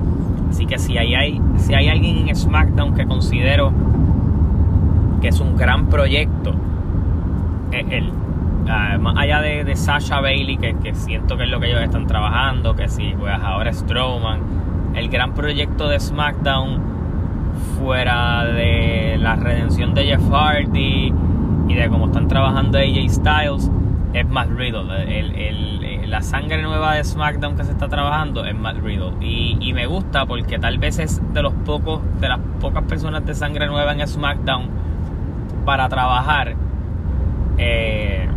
Así 0.54 0.68
que 0.68 0.78
si 0.78 0.96
hay, 1.00 1.42
si 1.58 1.74
hay 1.74 1.90
alguien 1.90 2.30
en 2.30 2.36
SmackDown 2.36 2.94
que 2.94 3.08
considero 3.08 3.74
que 5.20 5.30
es 5.30 5.40
un 5.40 5.58
gran 5.58 5.88
proyecto, 5.88 6.54
es 7.72 7.84
él. 7.90 8.12
Ah, 8.70 9.00
más 9.02 9.18
allá 9.18 9.42
de, 9.42 9.76
Sasha 9.76 10.22
Bailey, 10.22 10.58
que, 10.58 10.94
siento 10.94 11.38
que 11.38 11.46
es 11.46 11.50
lo 11.50 11.60
que 11.60 11.72
ellos 11.72 11.82
están 11.82 12.06
trabajando, 12.06 12.76
que 12.76 12.88
si 12.88 13.16
pues 13.18 13.34
ahora 13.34 13.74
Strowman, 13.74 14.42
el 14.94 15.10
gran 15.10 15.34
proyecto 15.34 15.88
de 15.88 16.00
SmackDown 16.00 16.80
fuera 17.80 18.46
de 18.46 19.18
la 19.20 19.36
redención 19.36 19.96
de 19.96 20.04
Jeff 20.04 20.22
Hardy 20.30 21.12
y 21.68 21.74
de 21.74 21.90
cómo 21.90 22.06
están 22.06 22.28
trabajando 22.28 22.78
AJ 22.78 23.10
Styles, 23.10 23.72
es 24.14 24.30
Matt 24.30 24.50
Riddle. 24.52 25.93
La 26.14 26.22
sangre 26.22 26.62
nueva 26.62 26.94
de 26.94 27.04
SmackDown 27.04 27.58
que 27.58 27.64
se 27.64 27.72
está 27.72 27.90
trabajando 27.90 28.46
es 28.46 28.54
Matt 28.54 28.78
Riddle. 28.78 29.14
Y, 29.20 29.74
me 29.74 29.88
gusta 29.88 30.28
porque 30.28 30.60
tal 30.60 30.78
vez 30.78 31.00
es 31.00 31.20
de 31.34 31.42
los 31.42 31.54
pocos, 31.66 32.02
de 32.22 32.30
las 32.30 32.40
pocas 32.62 32.84
personas 32.84 33.26
de 33.26 33.34
sangre 33.34 33.66
nueva 33.66 33.94
en 33.94 34.08
SmackDown 34.08 34.70
para 35.66 35.90
trabajar. 35.90 36.54
Eh, 37.58 38.28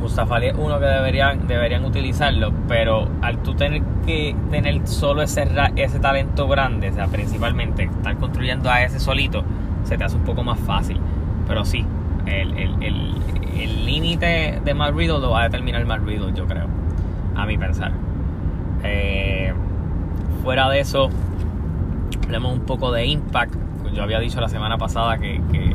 Mustafa 0.00 0.38
es 0.38 0.54
uno 0.58 0.80
que 0.80 0.86
deberían, 0.86 1.46
deberían 1.46 1.84
utilizarlo, 1.84 2.52
pero 2.66 3.06
al 3.22 3.38
tú 3.44 3.54
tener 3.54 3.82
que 4.04 4.34
tener 4.50 4.88
solo 4.88 5.22
ese, 5.22 5.46
ese 5.76 6.00
talento 6.00 6.48
grande, 6.48 6.90
o 6.90 6.92
sea, 6.92 7.06
principalmente 7.06 7.84
estar 7.84 8.16
construyendo 8.16 8.68
a 8.68 8.82
ese 8.82 8.98
solito, 8.98 9.44
se 9.84 9.96
te 9.96 10.02
hace 10.02 10.16
un 10.16 10.24
poco 10.24 10.42
más 10.42 10.58
fácil. 10.58 11.00
Pero 11.46 11.64
sí, 11.64 11.86
el 12.26 13.84
límite 13.84 14.60
de 14.64 14.74
Matt 14.74 14.94
Riddle 14.94 15.20
lo 15.20 15.30
va 15.30 15.42
a 15.42 15.44
determinar 15.44 15.84
Matt 15.86 16.02
Riddle, 16.04 16.32
yo 16.34 16.46
creo, 16.46 16.66
a 17.34 17.46
mi 17.46 17.58
pensar. 17.58 17.92
Eh, 18.82 19.52
fuera 20.42 20.68
de 20.70 20.80
eso, 20.80 21.10
hablemos 22.24 22.52
un 22.52 22.60
poco 22.60 22.92
de 22.92 23.06
Impact. 23.06 23.54
Yo 23.92 24.02
había 24.02 24.20
dicho 24.20 24.40
la 24.40 24.48
semana 24.48 24.78
pasada 24.78 25.18
que, 25.18 25.40
que, 25.52 25.74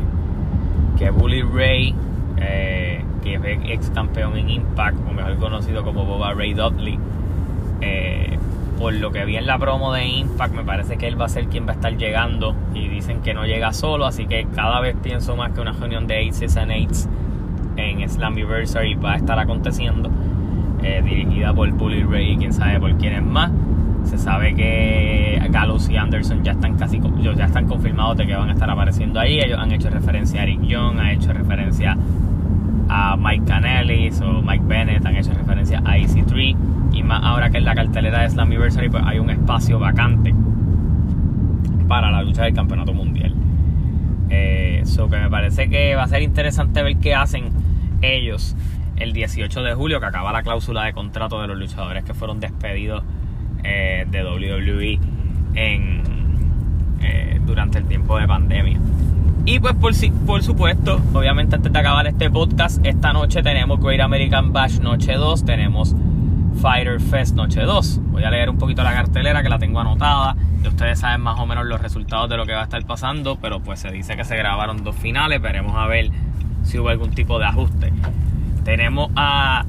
que 0.98 1.10
Bully 1.10 1.42
Ray 1.42 1.96
eh, 2.38 3.04
que 3.24 3.36
es 3.36 3.42
ex 3.70 3.90
campeón 3.90 4.38
en 4.38 4.50
Impact, 4.50 4.98
o 5.10 5.14
mejor 5.14 5.36
conocido 5.38 5.84
como 5.84 6.06
Boba 6.06 6.34
Ray 6.34 6.54
Dudley. 6.54 7.00
Eh, 7.82 8.35
por 8.80 8.94
lo 8.94 9.12
que 9.12 9.26
vi 9.26 9.38
en 9.38 9.48
la 9.48 9.58
promo 9.58 9.94
de 9.94 10.06
Impact, 10.06 10.54
me 10.54 10.64
parece 10.64 10.98
que 10.98 11.08
él 11.08 11.20
va 11.20 11.26
a 11.26 11.30
ser 11.30 11.48
quien 11.48 11.66
va 11.66 11.72
a 11.72 11.76
estar 11.76 11.96
llegando. 11.96 12.56
Y 12.74 12.88
dicen 12.88 13.22
que 13.22 13.34
no 13.34 13.46
llega 13.46 13.74
solo, 13.74 14.06
así 14.06 14.26
que 14.26 14.48
cada 14.54 14.80
vez 14.80 14.96
pienso 15.02 15.36
más 15.36 15.52
que 15.52 15.62
una 15.62 15.72
reunión 15.72 16.08
de 16.08 16.28
Aces 16.28 16.58
and 16.58 16.72
Eights 16.72 17.10
en 17.78 18.08
Slammiversary 18.08 18.96
va 18.96 19.14
a 19.14 19.16
estar 19.18 19.40
aconteciendo. 19.40 20.10
Eh, 20.84 21.02
dirigida 21.04 21.54
por 21.54 21.72
Bully 21.72 22.04
Ray 22.04 22.38
quién 22.38 22.54
sabe 22.54 22.80
por 22.80 22.96
quién 22.98 23.14
es 23.14 23.24
más. 23.24 23.52
Se 24.04 24.18
sabe 24.18 24.54
que 24.54 25.42
Gallows 25.50 25.90
y 25.90 25.98
Anderson 25.98 26.44
ya 26.44 26.52
están 26.52 26.78
casi 26.78 27.02
ya 27.36 27.46
están 27.46 27.68
confirmados 27.68 28.18
de 28.18 28.28
que 28.28 28.36
van 28.36 28.50
a 28.50 28.54
estar 28.54 28.70
apareciendo 28.70 29.20
ahí. 29.20 29.40
Ellos 29.40 29.58
han 29.60 29.72
hecho 29.72 29.90
referencia 29.90 30.42
a 30.42 30.44
Eric 30.44 30.62
Young, 30.62 31.00
han 31.00 31.08
hecho 31.08 31.34
referencia 31.34 31.98
a 32.90 33.16
Mike 33.18 33.46
Canellis 33.46 34.22
o 34.22 34.42
Mike 34.42 34.64
Bennett 34.66 35.06
han 35.06 35.16
hecho 35.16 35.34
referencia 35.34 35.82
a 35.86 35.98
EC3 35.98 36.56
y 36.94 37.04
más 37.04 37.24
ahora 37.24 37.50
que 37.50 37.58
en 37.58 37.66
la 37.66 37.76
cartelera 37.76 38.22
de 38.22 38.30
Slammiversary 38.30 38.90
pues 38.90 39.04
hay 39.06 39.20
un 39.20 39.30
espacio 39.30 39.80
vacante 39.80 40.34
para 41.88 42.12
la 42.12 42.24
lucha 42.24 42.44
del 42.44 42.54
campeonato 42.54 42.94
mundial. 42.94 43.34
Eso 44.30 45.06
eh, 45.06 45.10
que 45.10 45.18
me 45.18 45.30
parece 45.30 45.70
que 45.70 45.96
va 45.96 46.04
a 46.04 46.08
ser 46.08 46.22
interesante 46.22 46.82
ver 46.84 46.98
qué 46.98 47.16
hacen 47.16 47.50
ellos 48.02 48.56
el 48.98 49.14
18 49.14 49.64
de 49.64 49.74
julio 49.74 50.00
que 50.00 50.06
acaba 50.06 50.32
la 50.32 50.44
cláusula 50.44 50.84
de 50.84 50.94
contrato 50.94 51.42
de 51.42 51.48
los 51.48 51.58
luchadores 51.58 52.04
que 52.04 52.14
fueron 52.14 52.40
despedidos 52.40 53.04
eh, 53.64 54.06
de 54.10 54.24
WWE 54.24 55.00
en, 55.56 56.02
eh, 57.02 57.40
durante 57.46 57.78
el 57.78 57.86
tiempo 57.86 58.18
de 58.18 58.28
pandemia 58.28 58.80
y 59.46 59.60
pues 59.60 59.76
por, 59.76 59.94
por 60.26 60.44
supuesto, 60.44 61.00
obviamente 61.14 61.56
antes 61.56 61.72
de 61.72 61.80
acabar 61.80 62.08
este 62.08 62.32
podcast, 62.32 62.84
esta 62.84 63.14
noche 63.14 63.44
tenemos 63.44 63.80
Great 63.80 64.02
American 64.02 64.52
Bash 64.52 64.80
Noche 64.80 65.14
2, 65.14 65.46
tenemos 65.46 65.96
Fighter 66.62 67.00
Fest 67.00 67.36
Noche 67.36 67.62
2. 67.62 68.00
Voy 68.12 68.24
a 68.24 68.32
leer 68.32 68.50
un 68.50 68.58
poquito 68.58 68.82
la 68.82 68.94
cartelera 68.94 69.44
que 69.44 69.50
la 69.50 69.60
tengo 69.60 69.80
anotada. 69.80 70.36
Y 70.64 70.68
ustedes 70.68 71.00
saben 71.00 71.22
más 71.22 71.40
o 71.40 71.46
menos 71.46 71.66
los 71.66 71.80
resultados 71.80 72.28
de 72.28 72.38
lo 72.38 72.46
que 72.46 72.54
va 72.54 72.62
a 72.62 72.64
estar 72.64 72.84
pasando, 72.86 73.38
pero 73.40 73.60
pues 73.60 73.80
se 73.80 73.92
dice 73.92 74.16
que 74.16 74.24
se 74.24 74.36
grabaron 74.36 74.84
dos 74.84 74.96
finales. 74.96 75.40
Veremos 75.40 75.76
a 75.76 75.86
ver 75.86 76.10
si 76.64 76.80
hubo 76.80 76.90
algún 76.90 77.12
tipo 77.12 77.38
de 77.38 77.46
ajuste. 77.46 77.94
Tenemos 78.64 79.12
a 79.16 79.64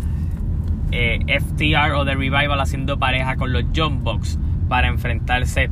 eh, 0.90 1.18
FTR 1.38 1.92
o 1.96 2.04
The 2.06 2.14
Revival 2.14 2.58
haciendo 2.60 2.98
pareja 2.98 3.36
con 3.36 3.52
los 3.52 3.64
Jump 3.74 4.02
Box 4.02 4.38
para 4.70 4.88
enfrentarse 4.88 5.70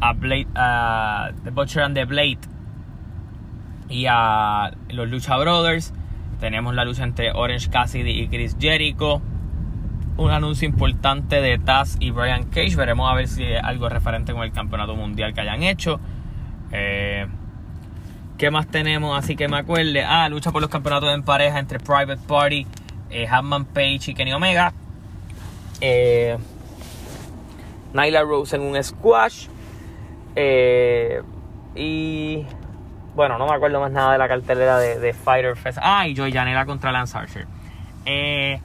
a 0.00 0.12
Blade, 0.12 0.46
a 0.54 1.30
The 1.42 1.50
Butcher 1.50 1.82
and 1.82 1.96
the 1.96 2.04
Blade 2.04 2.38
y 3.90 4.06
a 4.08 4.70
los 4.88 5.08
Lucha 5.10 5.36
Brothers. 5.36 5.92
Tenemos 6.38 6.74
la 6.74 6.84
lucha 6.84 7.04
entre 7.04 7.32
Orange 7.32 7.68
Cassidy 7.68 8.22
y 8.22 8.28
Chris 8.28 8.56
Jericho. 8.58 9.20
Un 10.16 10.30
anuncio 10.30 10.66
importante 10.66 11.40
de 11.40 11.58
Taz 11.58 11.96
y 12.00 12.10
Brian 12.10 12.44
Cage. 12.44 12.76
Veremos 12.76 13.10
a 13.10 13.14
ver 13.14 13.28
si 13.28 13.42
hay 13.42 13.56
algo 13.56 13.88
referente 13.88 14.32
con 14.32 14.42
el 14.42 14.52
campeonato 14.52 14.94
mundial 14.94 15.34
que 15.34 15.40
hayan 15.42 15.62
hecho. 15.62 16.00
Eh, 16.72 17.26
¿Qué 18.38 18.50
más 18.50 18.68
tenemos? 18.68 19.18
Así 19.18 19.36
que 19.36 19.48
me 19.48 19.58
acuerde. 19.58 20.02
Ah, 20.02 20.28
lucha 20.30 20.50
por 20.50 20.62
los 20.62 20.70
campeonatos 20.70 21.12
en 21.14 21.22
pareja 21.22 21.58
entre 21.58 21.78
Private 21.78 22.20
Party, 22.26 22.66
eh, 23.10 23.26
Page 23.74 24.10
y 24.12 24.14
Kenny 24.14 24.32
Omega. 24.32 24.72
Eh, 25.80 26.38
Nyla 27.92 28.22
Rose 28.22 28.56
en 28.56 28.62
un 28.62 28.82
squash. 28.82 29.48
Eh, 30.36 31.22
y 31.74 32.44
bueno, 33.20 33.36
no 33.36 33.46
me 33.46 33.54
acuerdo 33.54 33.78
más 33.82 33.92
nada 33.92 34.12
de 34.12 34.18
la 34.18 34.28
cartelera 34.28 34.78
de, 34.78 35.12
Fighter 35.12 35.54
Fest. 35.54 35.76
Ah, 35.82 36.08
y 36.08 36.14
Joy 36.14 36.32
Janela 36.32 36.64
contra 36.64 36.90
Lance 36.90 37.18
Archer. 37.18 37.46
Eh, 38.06 38.58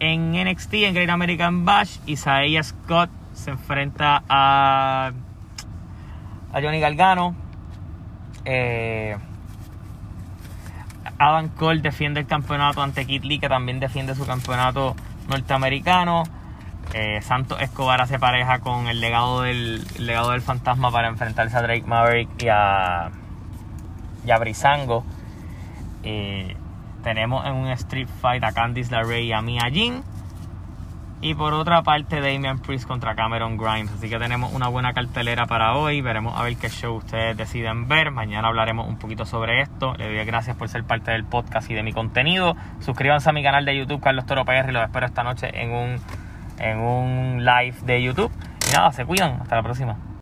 en 0.00 0.32
NXT, 0.32 0.74
en 0.74 0.94
Great 0.94 1.08
American 1.08 1.64
Bash, 1.64 1.98
Isaiah 2.04 2.64
Scott 2.64 3.08
se 3.34 3.52
enfrenta 3.52 4.24
a, 4.28 5.12
a 6.52 6.60
Johnny 6.60 6.80
Galgano. 6.80 7.36
Eh, 8.44 9.16
Adam 11.20 11.46
Cole 11.50 11.80
defiende 11.80 12.18
el 12.18 12.26
campeonato 12.26 12.82
ante 12.82 13.06
Kid 13.06 13.22
Lee, 13.22 13.38
que 13.38 13.48
también 13.48 13.78
defiende 13.78 14.16
su 14.16 14.26
campeonato 14.26 14.96
norteamericano. 15.28 16.24
Eh, 16.94 17.22
Santos 17.22 17.62
Escobar 17.62 18.00
hace 18.00 18.18
pareja 18.18 18.58
con 18.58 18.88
el 18.88 19.00
legado 19.00 19.42
del 19.42 19.84
el 19.94 20.06
legado 20.08 20.32
del 20.32 20.40
fantasma 20.40 20.90
para 20.90 21.06
enfrentarse 21.06 21.56
a 21.56 21.62
Drake 21.62 21.86
Maverick 21.86 22.42
y 22.42 22.48
a 22.48 23.12
y 24.24 24.30
a 24.30 24.38
Brisango. 24.38 25.04
tenemos 27.02 27.46
en 27.46 27.54
un 27.54 27.68
Street 27.68 28.08
Fight 28.20 28.42
a 28.44 28.52
Candice 28.52 28.90
LeRae 28.90 29.22
y 29.22 29.32
a 29.32 29.42
Mia 29.42 29.70
Jin. 29.70 30.02
Y 31.20 31.34
por 31.34 31.52
otra 31.52 31.82
parte, 31.82 32.20
Damian 32.20 32.60
Priest 32.60 32.86
contra 32.86 33.16
Cameron 33.16 33.56
Grimes. 33.56 33.90
Así 33.90 34.08
que 34.08 34.18
tenemos 34.18 34.52
una 34.52 34.68
buena 34.68 34.92
cartelera 34.92 35.46
para 35.46 35.74
hoy. 35.74 36.00
Veremos 36.00 36.38
a 36.38 36.44
ver 36.44 36.56
qué 36.56 36.68
show 36.68 36.94
ustedes 36.94 37.36
deciden 37.36 37.88
ver. 37.88 38.12
Mañana 38.12 38.46
hablaremos 38.46 38.86
un 38.86 38.98
poquito 38.98 39.26
sobre 39.26 39.62
esto. 39.62 39.94
Les 39.94 40.06
doy 40.06 40.24
gracias 40.24 40.56
por 40.56 40.68
ser 40.68 40.84
parte 40.84 41.10
del 41.10 41.24
podcast 41.24 41.68
y 41.70 41.74
de 41.74 41.82
mi 41.82 41.92
contenido. 41.92 42.54
Suscríbanse 42.78 43.30
a 43.30 43.32
mi 43.32 43.42
canal 43.42 43.64
de 43.64 43.76
YouTube, 43.76 44.00
Carlos 44.00 44.26
Toro 44.26 44.44
PR. 44.44 44.68
Y 44.68 44.72
los 44.72 44.84
espero 44.84 45.06
esta 45.06 45.24
noche 45.24 45.50
en 45.60 45.72
un, 45.72 45.96
en 46.60 46.78
un 46.78 47.44
live 47.44 47.74
de 47.82 48.00
YouTube. 48.00 48.30
Y 48.70 48.72
nada, 48.72 48.92
se 48.92 49.04
cuidan. 49.04 49.40
Hasta 49.40 49.56
la 49.56 49.62
próxima. 49.64 50.08